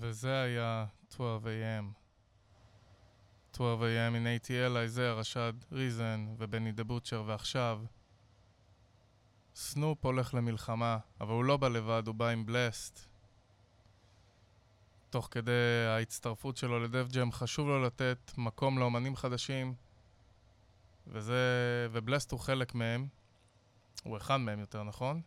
וזה 0.00 0.42
היה 0.42 0.84
12 1.10 1.46
AM. 1.46 1.92
12 3.52 3.82
AM 3.82 4.14
in 4.16 4.26
ATL, 4.26 4.76
אייזר, 4.76 5.18
רשד 5.18 5.52
ריזן 5.72 6.26
ובני 6.38 6.72
דה 6.72 6.84
בוטשר, 6.84 7.22
ועכשיו 7.26 7.80
סנופ 9.59 10.05
הולך 10.05 10.33
למלחמה, 10.33 10.97
אבל 11.21 11.33
הוא 11.33 11.43
לא 11.43 11.57
בא 11.57 11.67
לבד, 11.67 12.03
הוא 12.07 12.15
בא 12.15 12.27
עם 12.27 12.45
בלסט. 12.45 13.07
תוך 15.09 15.27
כדי 15.31 15.85
ההצטרפות 15.87 16.57
שלו 16.57 16.79
לדף 16.79 17.07
ג'ם, 17.11 17.31
חשוב 17.31 17.67
לו 17.67 17.83
לתת 17.83 18.31
מקום 18.37 18.79
לאומנים 18.79 19.15
חדשים, 19.15 19.73
וזה... 21.07 21.35
ובלסט 21.91 22.31
הוא 22.31 22.39
חלק 22.39 22.75
מהם. 22.75 23.07
הוא 24.03 24.17
אחד 24.17 24.37
מהם 24.37 24.59
יותר 24.59 24.83
נכון? 24.83 25.21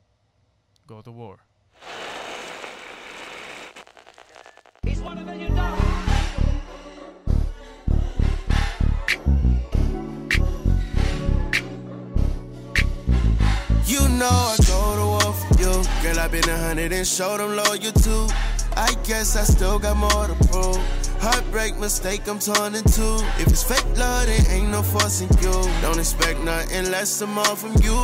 Go 0.89 0.93
to 1.05 1.09
war. 1.09 1.39
You 4.87 5.82
know 14.23 14.55
I 14.55 14.57
go 14.71 14.81
to 15.01 15.07
war 15.15 15.33
for 15.35 15.53
you. 15.61 15.75
Girl, 16.03 16.19
i 16.21 16.29
been 16.29 16.49
a 16.49 16.57
hundred 16.57 16.93
and 16.93 17.07
showed 17.07 17.39
them 17.41 17.57
loyal 17.57 17.93
too. 18.07 18.27
I 18.77 18.95
guess 19.05 19.37
I 19.37 19.43
still 19.43 19.79
got 19.79 19.97
more 19.97 20.27
to 20.31 20.37
prove. 20.49 20.83
Heartbreak 21.21 21.77
mistake, 21.79 22.27
I'm 22.29 22.39
torn 22.39 22.75
in 22.75 22.85
two. 22.85 23.17
If 23.43 23.49
it's 23.49 23.63
fake 23.63 23.87
love, 23.97 24.29
it 24.29 24.49
ain't 24.51 24.71
no 24.71 24.83
forcing 24.83 25.31
you. 25.43 25.57
Don't 25.83 25.99
expect 25.99 26.39
nothing 26.41 26.91
less 26.91 27.23
or 27.23 27.27
more 27.27 27.57
from 27.63 27.75
you. 27.83 27.99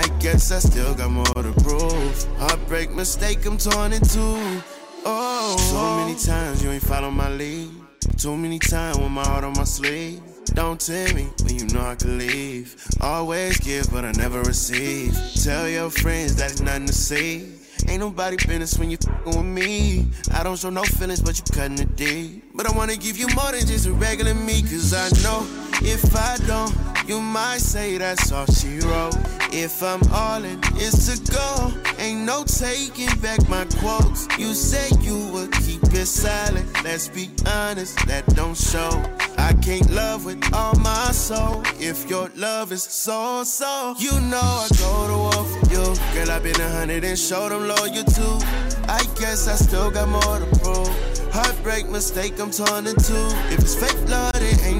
I 0.00 0.04
guess 0.20 0.50
I 0.52 0.60
still 0.60 0.94
got 0.94 1.10
more 1.10 1.42
to 1.46 1.52
prove. 1.64 2.26
Heartbreak 2.38 2.90
mistake, 2.94 3.44
I'm 3.44 3.58
torn 3.58 3.92
in 3.92 4.02
two. 4.02 4.62
Oh, 5.04 5.56
so 5.72 5.82
many 6.04 6.16
times 6.18 6.62
you 6.62 6.70
ain't 6.70 6.82
follow 6.82 7.10
my 7.10 7.30
lead. 7.30 7.70
Too 8.16 8.36
many 8.36 8.58
times 8.58 8.98
with 8.98 9.10
my 9.10 9.24
heart 9.24 9.44
on 9.44 9.54
my 9.54 9.64
sleeve. 9.64 10.20
Don't 10.54 10.80
tell 10.80 11.14
me 11.14 11.28
when 11.42 11.54
you 11.56 11.66
know 11.66 11.80
I 11.80 11.94
can 11.94 12.18
leave. 12.18 12.76
Always 13.00 13.58
give, 13.58 13.90
but 13.90 14.04
I 14.04 14.12
never 14.12 14.40
receive. 14.42 15.16
Tell 15.42 15.68
your 15.68 15.90
friends 15.90 16.36
that 16.36 16.50
it's 16.50 16.60
nothing 16.60 16.86
to 16.86 16.92
see. 16.92 17.52
Ain't 17.88 18.00
nobody 18.00 18.36
business 18.36 18.78
when 18.78 18.90
you 18.90 18.96
fing 18.96 19.14
with 19.24 19.44
me. 19.44 20.06
I 20.32 20.42
don't 20.42 20.58
show 20.58 20.70
no 20.70 20.82
feelings, 20.82 21.22
but 21.22 21.38
you 21.38 21.44
cutting 21.54 21.78
it 21.78 21.96
deep. 21.96 22.44
But 22.54 22.66
I 22.66 22.76
wanna 22.76 22.96
give 22.96 23.16
you 23.16 23.28
more 23.34 23.52
than 23.52 23.66
just 23.66 23.86
a 23.86 23.92
regular 23.92 24.34
me, 24.34 24.62
cause 24.62 24.92
I 24.92 25.08
know 25.22 25.46
if 25.82 26.14
I 26.14 26.36
don't, 26.46 26.74
you 27.08 27.20
might 27.20 27.60
say 27.60 27.96
that's 27.96 28.30
all 28.30 28.46
she 28.46 28.80
wrote. 28.80 29.16
If 29.50 29.82
I'm 29.82 30.02
all 30.12 30.44
in, 30.44 30.60
it's 30.74 31.08
to 31.08 31.32
go. 31.32 31.72
Ain't 31.98 32.20
no 32.20 32.44
taking 32.44 33.18
back 33.20 33.48
my 33.48 33.64
quotes. 33.80 34.28
You 34.38 34.52
said 34.52 35.02
you 35.02 35.32
would 35.32 35.50
keep 35.52 35.82
it 35.84 36.06
silent. 36.06 36.68
Let's 36.84 37.08
be 37.08 37.30
honest, 37.46 38.06
that 38.06 38.26
don't 38.34 38.56
show. 38.56 38.90
I 39.38 39.54
can't 39.54 39.90
love 39.90 40.26
with 40.26 40.42
all 40.52 40.74
my 40.76 41.10
soul. 41.12 41.62
If 41.80 42.10
your 42.10 42.30
love 42.36 42.72
is 42.72 42.82
so 42.82 43.42
so, 43.44 43.94
you 43.98 44.12
know 44.20 44.66
I 44.66 44.68
go 44.78 45.08
to 45.08 45.16
war 45.16 45.44
for 45.44 45.72
you. 45.72 45.84
Girl, 46.12 46.30
I've 46.30 46.42
been 46.42 46.60
a 46.60 46.70
hundred 46.70 47.04
and 47.04 47.18
showed 47.18 47.50
them 47.50 47.66
loyal 47.68 48.04
too. 48.04 48.38
I 48.86 49.02
guess 49.18 49.48
I 49.48 49.54
still 49.54 49.90
got 49.90 50.08
more 50.08 50.38
to 50.38 50.60
prove. 50.60 51.18
Heartbreak 51.32 51.88
mistake, 51.88 52.38
I'm 52.40 52.50
torn 52.50 52.86
in 52.86 52.96
two. 52.96 53.28
If 53.52 53.60
it's 53.60 53.74
fake 53.74 54.08
love, 54.08 54.37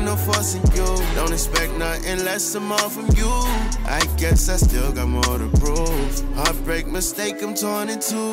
no 0.08 0.16
forcing 0.16 0.64
you. 0.74 0.86
Don't 1.14 1.32
expect 1.32 1.72
nothing 1.74 2.24
less 2.24 2.56
or 2.56 2.60
more 2.60 2.88
from 2.88 3.08
you. 3.14 3.28
I 3.84 4.00
guess 4.16 4.48
I 4.48 4.56
still 4.56 4.90
got 4.90 5.08
more 5.08 5.36
to 5.42 5.48
prove. 5.60 6.34
Heartbreak 6.34 6.86
mistake, 6.86 7.42
I'm 7.42 7.54
torn 7.54 7.90
in 7.90 8.00
two. 8.00 8.32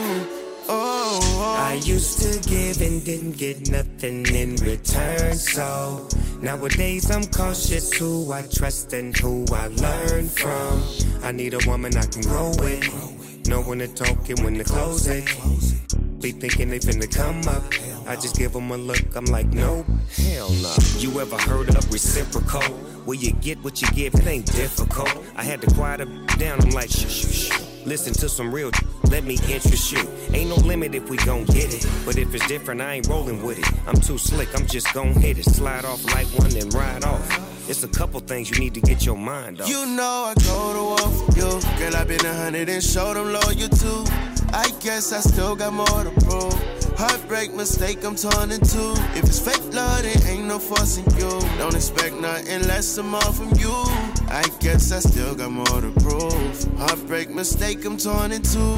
Oh, 0.68 1.20
oh. 1.22 1.56
I 1.60 1.74
used 1.84 2.22
to 2.24 2.50
give 2.50 2.82
and 2.82 3.04
didn't 3.04 3.34
get 3.34 3.70
nothing 3.70 4.26
in 4.28 4.56
return. 4.72 5.36
So 5.36 6.08
nowadays 6.42 7.12
I'm 7.12 7.26
cautious 7.26 7.92
who 7.92 8.32
I 8.32 8.44
trust 8.44 8.94
and 8.94 9.16
who 9.18 9.46
I 9.52 9.68
learn 9.68 10.30
from. 10.30 10.82
I 11.24 11.34
need 11.34 11.56
a 11.56 11.60
woman 11.68 11.98
I 11.98 12.06
can 12.06 12.22
grow 12.22 12.52
with. 12.58 13.48
Know 13.50 13.62
when 13.62 13.80
to 13.80 13.90
talk 13.90 14.30
and 14.30 14.40
when 14.46 14.56
to 14.60 14.64
close 14.64 15.08
it. 15.08 15.26
Be 16.22 16.32
thinking 16.32 16.70
they 16.70 16.80
finna 16.80 17.14
come 17.14 17.44
up. 17.54 17.95
I 18.08 18.16
just 18.16 18.36
give 18.36 18.54
them 18.54 18.70
a 18.70 18.78
look, 18.78 19.16
I'm 19.16 19.26
like, 19.26 19.48
nope, 19.48 19.88
hell 20.16 20.50
no. 20.50 20.76
You 20.98 21.20
ever 21.20 21.38
heard 21.38 21.70
of 21.70 21.92
reciprocal? 21.92 22.62
Where 23.06 23.18
you 23.18 23.32
get 23.34 23.64
what 23.64 23.82
you 23.82 23.88
give, 23.90 24.14
it 24.16 24.28
ain't 24.28 24.46
difficult. 24.46 25.12
I 25.36 25.44
had 25.44 25.62
to 25.62 25.74
quiet 25.74 26.02
her 26.02 26.26
down, 26.38 26.62
I'm 26.62 26.70
like, 26.70 26.90
shh, 26.90 27.10
shh, 27.10 27.50
shh. 27.50 27.62
Listen 27.86 28.14
to 28.14 28.30
some 28.30 28.54
real, 28.54 28.72
let 29.10 29.24
me 29.24 29.40
interest 29.50 29.92
you. 29.92 30.08
Ain't 30.34 30.50
no 30.50 30.56
limit 30.56 30.96
if 30.96 31.10
we 31.10 31.18
gon' 31.18 31.46
get 31.46 31.74
it. 31.74 31.88
But 32.04 32.18
if 32.18 32.34
it's 32.34 32.48
different, 32.48 32.82
I 32.82 32.94
ain't 32.96 33.08
rolling 33.08 33.44
with 33.44 33.60
it. 33.60 33.88
I'm 33.88 33.96
too 34.02 34.18
slick, 34.18 34.50
I'm 34.56 34.66
just 34.68 34.92
gon' 34.94 35.14
hit 35.14 35.38
it. 35.38 35.46
Slide 35.46 35.86
off 35.86 36.04
like 36.06 36.28
one 36.40 36.56
and 36.56 36.74
ride 36.74 37.04
off. 37.04 37.70
It's 37.70 37.84
a 37.84 37.88
couple 37.88 38.20
things 38.20 38.50
you 38.50 38.58
need 38.60 38.76
to 38.76 38.82
get 38.82 39.06
your 39.06 39.18
mind 39.18 39.62
off. 39.62 39.70
You 39.70 39.86
know 39.86 40.32
I 40.32 40.34
go 40.46 40.74
to 40.74 40.84
war 40.84 41.30
for 41.30 41.38
you. 41.38 41.78
Girl, 41.80 41.96
i 41.96 42.04
been 42.04 42.26
a 42.26 42.34
hundred 42.34 42.70
and 42.70 42.84
showed 42.84 43.16
them 43.16 43.34
loyal 43.34 43.70
too. 43.70 44.04
I 44.54 44.72
guess 44.80 45.12
I 45.12 45.20
still 45.20 45.56
got 45.56 45.74
more 45.74 45.86
to 45.86 46.12
prove. 46.22 46.85
Heartbreak 46.98 47.54
mistake, 47.54 48.04
I'm 48.06 48.16
torn 48.16 48.52
in 48.52 48.62
two. 48.62 48.94
If 49.20 49.24
it's 49.26 49.40
fake 49.40 49.70
blood, 49.70 50.06
it 50.06 50.26
ain't 50.28 50.46
no 50.46 50.60
forcing 50.60 51.06
you. 51.20 51.30
Don't 51.58 51.76
expect 51.76 52.16
nothing 52.22 52.62
less 52.68 52.98
or 52.98 53.04
more 53.04 53.32
from 53.38 53.52
you. 53.60 53.76
I 54.42 54.44
guess 54.62 54.94
I 54.94 55.00
still 55.00 55.36
got 55.36 55.52
more 55.52 55.82
to 55.82 55.92
prove. 56.00 56.58
Heartbreak 56.80 57.30
mistake, 57.30 57.84
I'm 57.84 57.98
torn 57.98 58.32
in 58.32 58.42
two. 58.44 58.76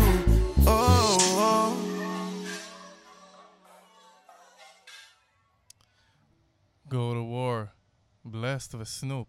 Oh, 0.65 1.17
oh. 1.45 1.73
Go 6.89 7.13
to 7.13 7.23
war, 7.23 7.71
Blxst 8.25 8.75
וסנופ. 8.80 9.27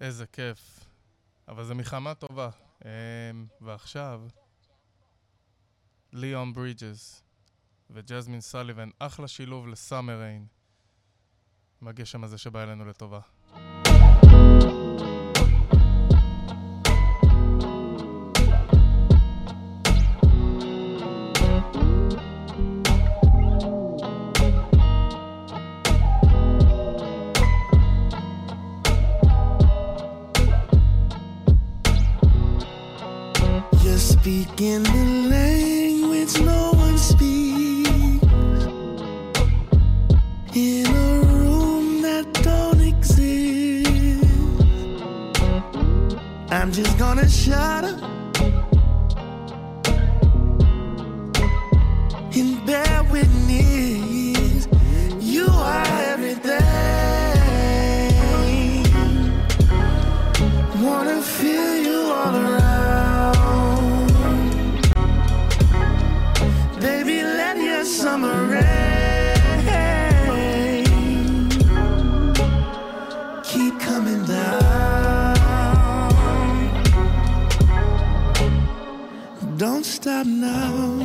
איזה 0.00 0.26
כיף. 0.26 0.80
אבל 1.48 1.64
זו 1.64 1.74
מלחמה 1.74 2.14
טובה. 2.14 2.50
ועכשיו, 3.60 4.22
ליאון 6.12 6.52
ברידג'ס. 6.52 7.25
וג'זמין 7.90 8.40
סליבן, 8.40 8.88
אחלה 8.98 9.28
שילוב 9.28 9.68
לסאמר 9.68 10.18
ריין. 10.20 10.46
מהגשם 11.80 12.24
הזה 12.24 12.38
שבא 12.38 12.62
אלינו 12.62 12.84
לטובה. 12.84 13.20
Speaking 34.26 34.82
the 34.82 35.25
Just 46.76 46.98
gonna 46.98 47.26
shut 47.26 47.84
up 47.84 48.02
and 52.36 52.66
bear 52.66 53.02
witness. 53.10 53.65
now. 80.26 80.95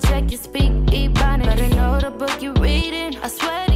Check 0.00 0.30
your 0.30 0.40
speak, 0.40 0.72
Ebonics. 0.90 1.44
Better 1.44 1.68
know 1.68 2.00
the 2.00 2.10
book 2.10 2.42
you're 2.42 2.52
reading. 2.54 3.16
I 3.22 3.28
swear 3.28 3.73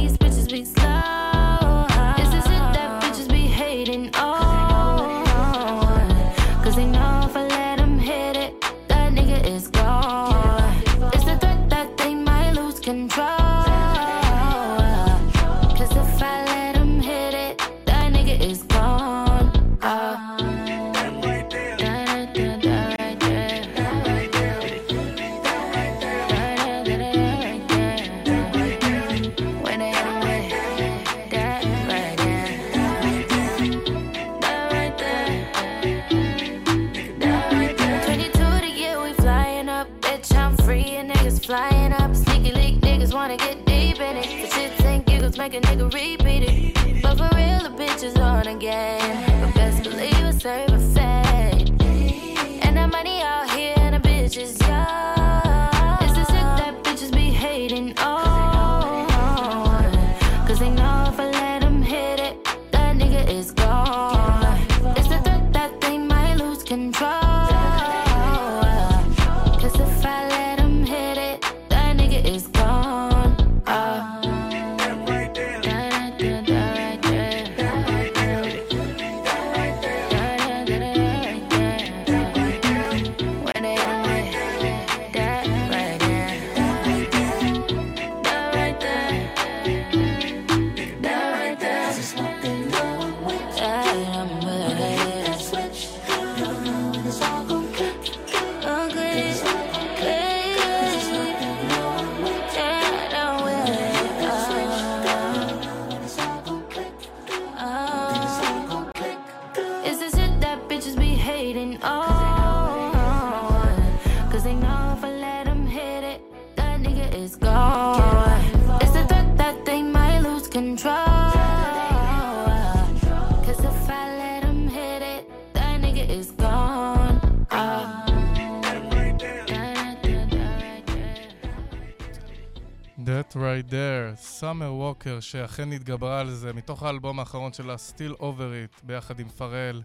בוקר, 134.99 135.19
שאכן 135.19 135.71
התגברה 135.71 136.19
על 136.19 136.31
זה, 136.31 136.53
מתוך 136.53 136.83
האלבום 136.83 137.19
האחרון 137.19 137.53
שלה, 137.53 137.75
Still 137.75 138.19
Over 138.19 138.21
It, 138.21 138.79
ביחד 138.83 139.19
עם 139.19 139.29
פרל. 139.29 139.81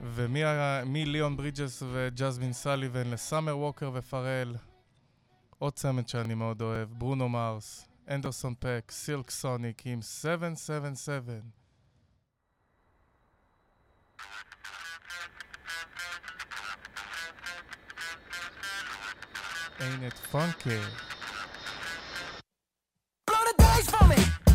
ומליאון 0.00 1.36
ברידג'ס 1.36 1.82
וג'זמין 1.92 2.52
סליבן 2.52 3.10
לסאמר 3.10 3.58
ווקר 3.58 3.90
ופרל. 3.94 4.56
עוד 5.58 5.72
צמד 5.72 6.08
שאני 6.08 6.34
מאוד 6.34 6.62
אוהב, 6.62 6.88
ברונו 6.92 7.28
מרס, 7.28 7.88
אנדרסון 8.10 8.54
פק, 8.58 8.90
סילק 8.90 9.30
סוניק 9.30 9.82
עם 9.86 10.02
777. 10.02 11.32
Ain't 19.80 20.02
it 20.02 20.18
funky? 20.32 21.13
for 23.98 24.08
me. 24.08 24.53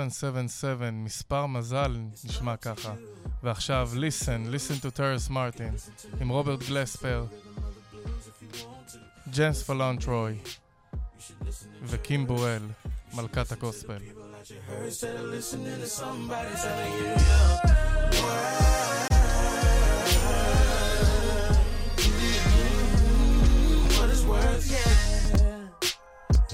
Seven, 0.00 0.10
seven, 0.10 0.48
seven, 0.48 1.04
מספר 1.04 1.46
מזל 1.46 1.96
נשמע 2.24 2.56
ככה. 2.56 2.94
ועכשיו, 3.42 3.90
listen, 3.94 4.54
listen 4.54 4.86
to 4.86 4.90
טרס 4.90 5.28
מרטין, 5.28 5.74
עם 6.20 6.28
רוברט 6.28 6.62
גלספר, 6.62 7.26
ג'יימס 9.28 9.62
פלון 9.62 9.96
טרוי, 9.96 10.38
וקים 11.82 12.26
בורל, 12.26 12.62
מלכת 13.14 13.52
הגוספל. 13.52 13.98
heard 14.68 14.86
instead 14.86 15.16
of 15.16 15.26
listening 15.36 15.80
to 15.80 15.86
somebody 15.86 16.52
telling 16.62 16.92
you 16.98 17.06
your 17.06 17.16
word. 18.22 18.56
What 23.96 24.08
is 24.16 24.22
worth, 24.32 24.66
yeah. 24.76 24.96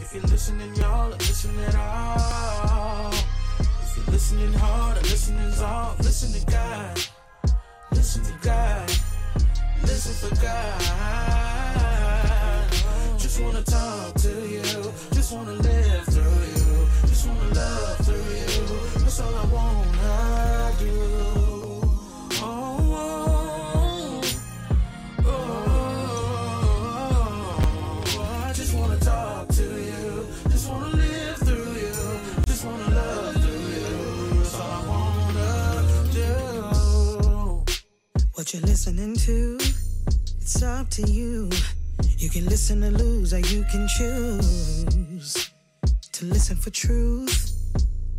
If 0.03 0.09
you're 0.15 0.29
listening, 0.35 0.75
y'all, 0.81 1.13
or 1.13 1.19
listen 1.29 1.59
at 1.69 1.77
all. 1.77 2.86
Listening 4.18 4.54
hard 4.54 4.98
or 4.98 5.02
listening 5.02 5.52
listen 6.00 6.34
to 6.34 6.44
God. 6.52 7.00
Listen 7.92 8.24
to 8.24 8.34
God. 8.42 8.90
Listen 9.84 10.30
for 10.30 10.36
God. 10.42 10.82
Just 13.20 13.40
wanna 13.40 13.62
talk 13.62 14.16
to 14.16 14.30
you. 14.50 14.64
Just 15.14 15.32
wanna 15.32 15.52
live 15.52 16.06
through 16.06 16.46
you. 16.56 16.88
Just 17.08 17.28
wanna 17.28 17.54
love 17.54 17.98
through 18.08 18.34
you. 18.42 18.66
That's 19.04 19.20
all 19.20 19.36
I 19.36 19.46
wanna 19.54 20.74
do. 20.80 21.37
What 38.48 38.54
you're 38.54 38.70
listening 38.70 39.14
to, 39.18 39.58
it's 40.40 40.64
up 40.64 40.90
to 40.92 41.02
you. 41.02 41.50
You 42.18 42.30
can 42.30 42.46
listen 42.46 42.80
to 42.80 42.92
lose 42.92 43.34
or 43.34 43.40
you 43.40 43.66
can 43.70 43.90
choose 43.90 45.52
to 46.14 46.26
listen 46.26 46.56
for 46.56 46.70
truth. 46.70 47.52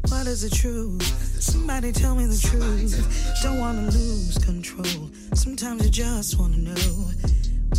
What 0.08 0.26
is 0.26 0.42
the 0.42 0.54
truth? 0.54 1.02
Somebody 1.40 1.92
tell 1.92 2.14
me 2.14 2.26
the 2.26 2.36
truth. 2.36 3.40
Don't 3.42 3.58
wanna 3.58 3.84
lose 3.84 4.36
control. 4.44 5.08
Sometimes 5.32 5.86
you 5.86 5.90
just 5.90 6.38
wanna 6.38 6.58
know 6.58 7.10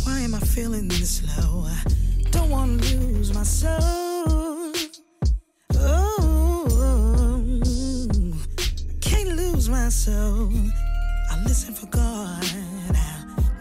why 0.02 0.18
am 0.18 0.34
I 0.34 0.40
feeling 0.40 0.88
this 0.88 1.22
low? 1.38 1.68
Don't 2.32 2.50
wanna 2.50 2.82
lose 2.82 3.32
my 3.32 3.44
soul. 3.44 4.72
Oh, 5.76 7.52
I 8.58 8.94
can't 9.00 9.36
lose 9.36 9.68
my 9.68 9.88
soul. 9.88 10.50
Listen 11.44 11.74
for 11.74 11.86
God. 11.86 12.44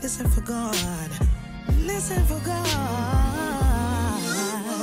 Listen 0.01 0.29
for 0.29 0.41
God. 0.41 0.75
Listen 1.79 2.25
for 2.25 2.39
God. 2.45 2.65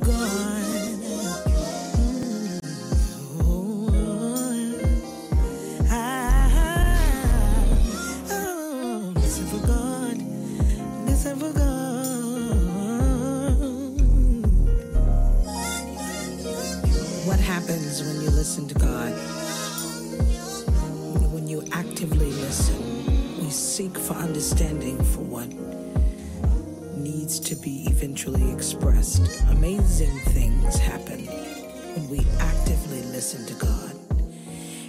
look 0.07 0.36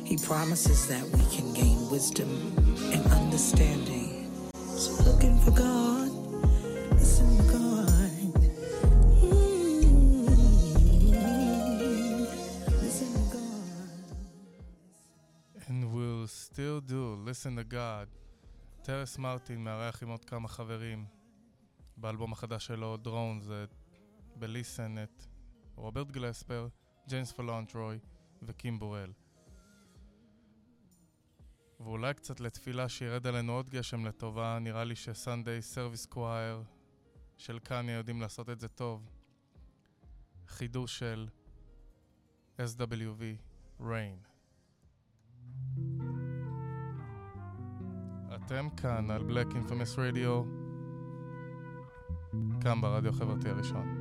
He 0.09 0.17
promises 0.17 0.81
that 0.93 1.05
we 1.17 1.23
can 1.35 1.47
gain 1.61 1.79
wisdom 1.95 2.31
and 2.95 3.03
understanding. 3.21 4.09
So 4.83 4.91
looking 5.09 5.37
for 5.45 5.53
God, 5.65 6.11
listen 6.99 7.29
to 7.39 7.43
God. 7.53 7.99
Mm, 9.23 10.29
Listen 12.85 13.11
to 13.19 13.25
God. 13.37 13.67
And 15.69 15.79
we'll 15.95 16.27
still 16.27 16.81
do, 16.81 17.03
listen 17.29 17.53
to 17.57 17.65
God. 17.65 18.09
טרס 18.83 19.19
מרטין 19.19 19.65
מארח 19.65 20.03
עם 20.03 20.09
עוד 20.09 20.25
כמה 20.25 20.49
חברים 20.49 21.05
באלבום 21.97 22.33
החדש 22.33 22.67
שלו, 22.67 22.97
בליסן 24.37 24.97
את 25.03 25.27
רוברט 25.77 26.11
גלספר, 26.11 26.69
ג'יימס 27.09 27.33
פלון 27.33 27.65
טרוי 27.65 27.99
וקים 28.43 28.79
בורל. 28.79 29.13
ואולי 31.81 32.15
קצת 32.15 32.41
לתפילה 32.41 32.89
שירד 32.89 33.27
עלינו 33.27 33.53
עוד 33.53 33.71
גשם 33.71 34.07
לטובה, 34.07 34.59
נראה 34.61 34.85
לי 34.85 34.97
שסנדיי 34.97 35.63
סרוויס 35.63 36.07
קווייר 36.07 36.63
של 37.37 37.59
קניה 37.59 37.97
יודעים 37.97 38.21
לעשות 38.21 38.51
את 38.51 38.61
זה 38.61 38.69
טוב. 38.69 39.11
חידוש 40.49 40.99
של 40.99 41.29
SWV 42.59 43.23
Rain. 43.81 44.29
אתם 48.35 48.69
כאן 48.77 49.11
על 49.11 49.23
Black 49.23 49.53
Infamous 49.53 49.97
Radio, 49.97 50.47
כאן 52.61 52.81
ברדיו 52.81 53.11
החברתי 53.11 53.49
הראשון. 53.49 53.98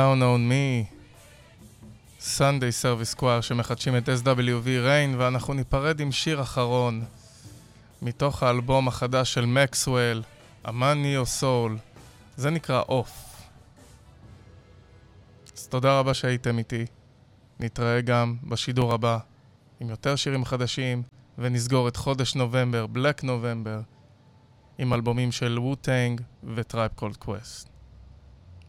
Down 0.00 0.22
on 0.22 0.42
Me, 0.52 0.86
Sunday 2.20 2.72
Service 2.82 3.18
Square 3.18 3.42
שמחדשים 3.42 3.96
את 3.96 4.08
SWV 4.08 4.66
Rain 4.66 5.16
ואנחנו 5.18 5.54
ניפרד 5.54 6.00
עם 6.00 6.12
שיר 6.12 6.42
אחרון 6.42 7.04
מתוך 8.02 8.42
האלבום 8.42 8.88
החדש 8.88 9.34
של 9.34 9.46
מקסוול, 9.46 10.22
אמן 10.68 11.02
ניאו 11.02 11.26
סול, 11.26 11.78
זה 12.36 12.50
נקרא 12.50 12.82
אוף. 12.88 13.42
אז 15.56 15.66
תודה 15.66 15.98
רבה 15.98 16.14
שהייתם 16.14 16.58
איתי, 16.58 16.86
נתראה 17.60 18.00
גם 18.00 18.36
בשידור 18.44 18.92
הבא 18.92 19.18
עם 19.80 19.90
יותר 19.90 20.16
שירים 20.16 20.44
חדשים 20.44 21.02
ונסגור 21.38 21.88
את 21.88 21.96
חודש 21.96 22.34
נובמבר, 22.34 22.86
בלק 22.86 23.24
נובמבר, 23.24 23.80
עם 24.78 24.92
אלבומים 24.92 25.32
של 25.32 25.58
ווטנג 25.58 26.20
וטרייב 26.54 26.90
קולד 26.94 27.16
קווסט. 27.16 27.68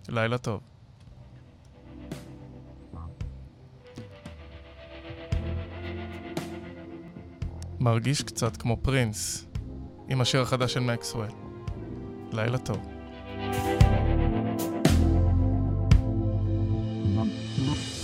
לילה 0.09 0.37
טוב. 0.37 0.70
מרגיש 7.81 8.23
קצת 8.23 8.57
כמו 8.57 8.77
פרינס, 8.81 9.45
עם 10.09 10.21
השיר 10.21 10.41
החדש 10.41 10.73
של 10.73 10.79
מקסוול. 10.79 11.27
לילה 12.31 12.57
טוב. 12.57 12.77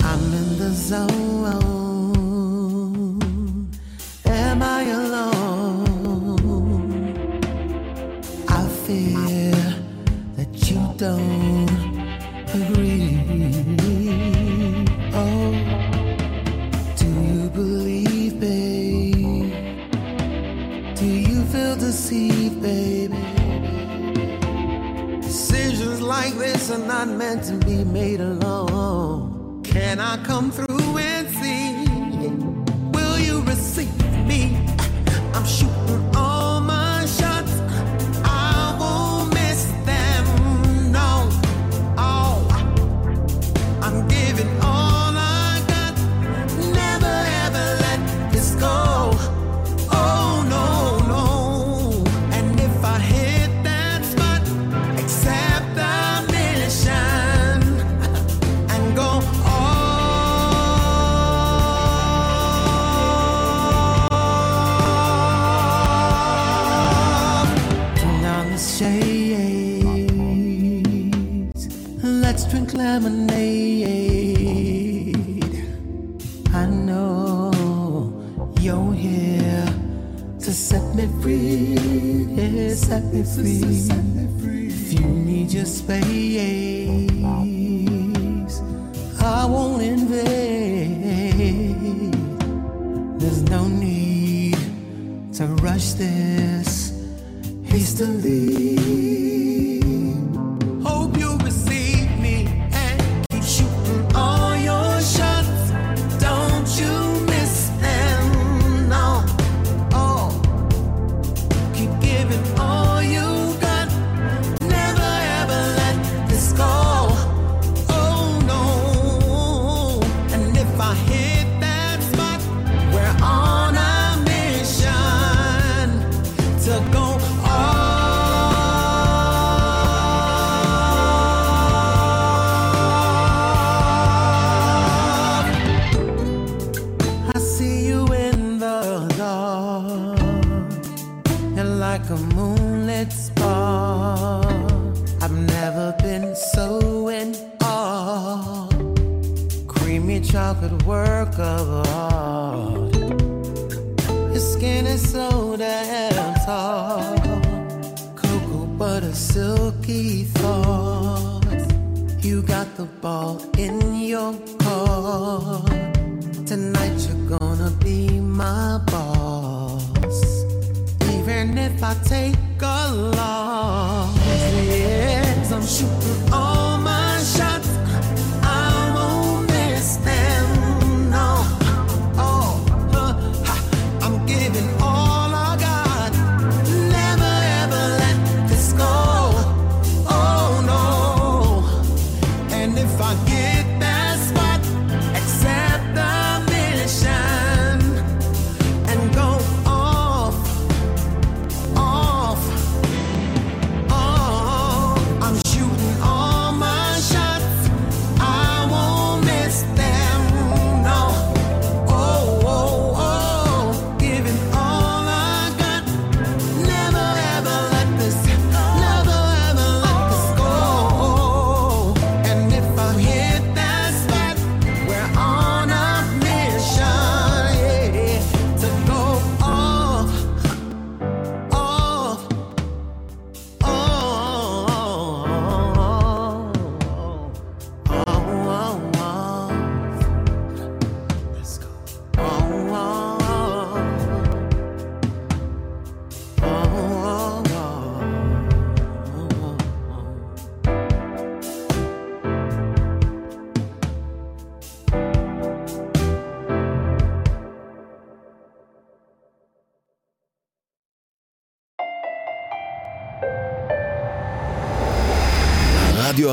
I'm 0.09 0.34
in 0.39 0.49
the 0.61 0.71
zone. 0.89 1.07
Am 4.25 4.59
I 4.80 4.82
alone? 5.01 6.47
I 8.59 8.61
fear 8.84 9.57
that 10.38 10.51
you 10.69 10.82
don't. 11.01 11.36
meant 27.28 27.43
to 27.43 27.65
be 27.65 27.84
made 27.84 28.21
alone. 28.21 29.61
Can 29.63 29.99
I 29.99 30.15
come 30.23 30.49
through? 30.49 30.66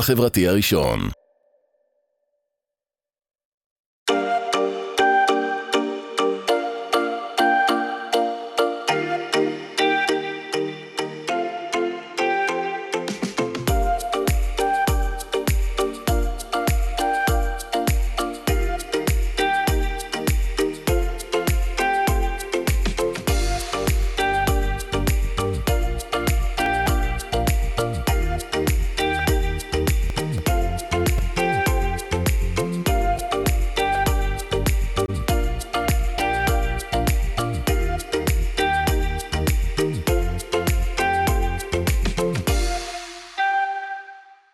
החברתי 0.05 0.47
הראשון. 0.47 0.99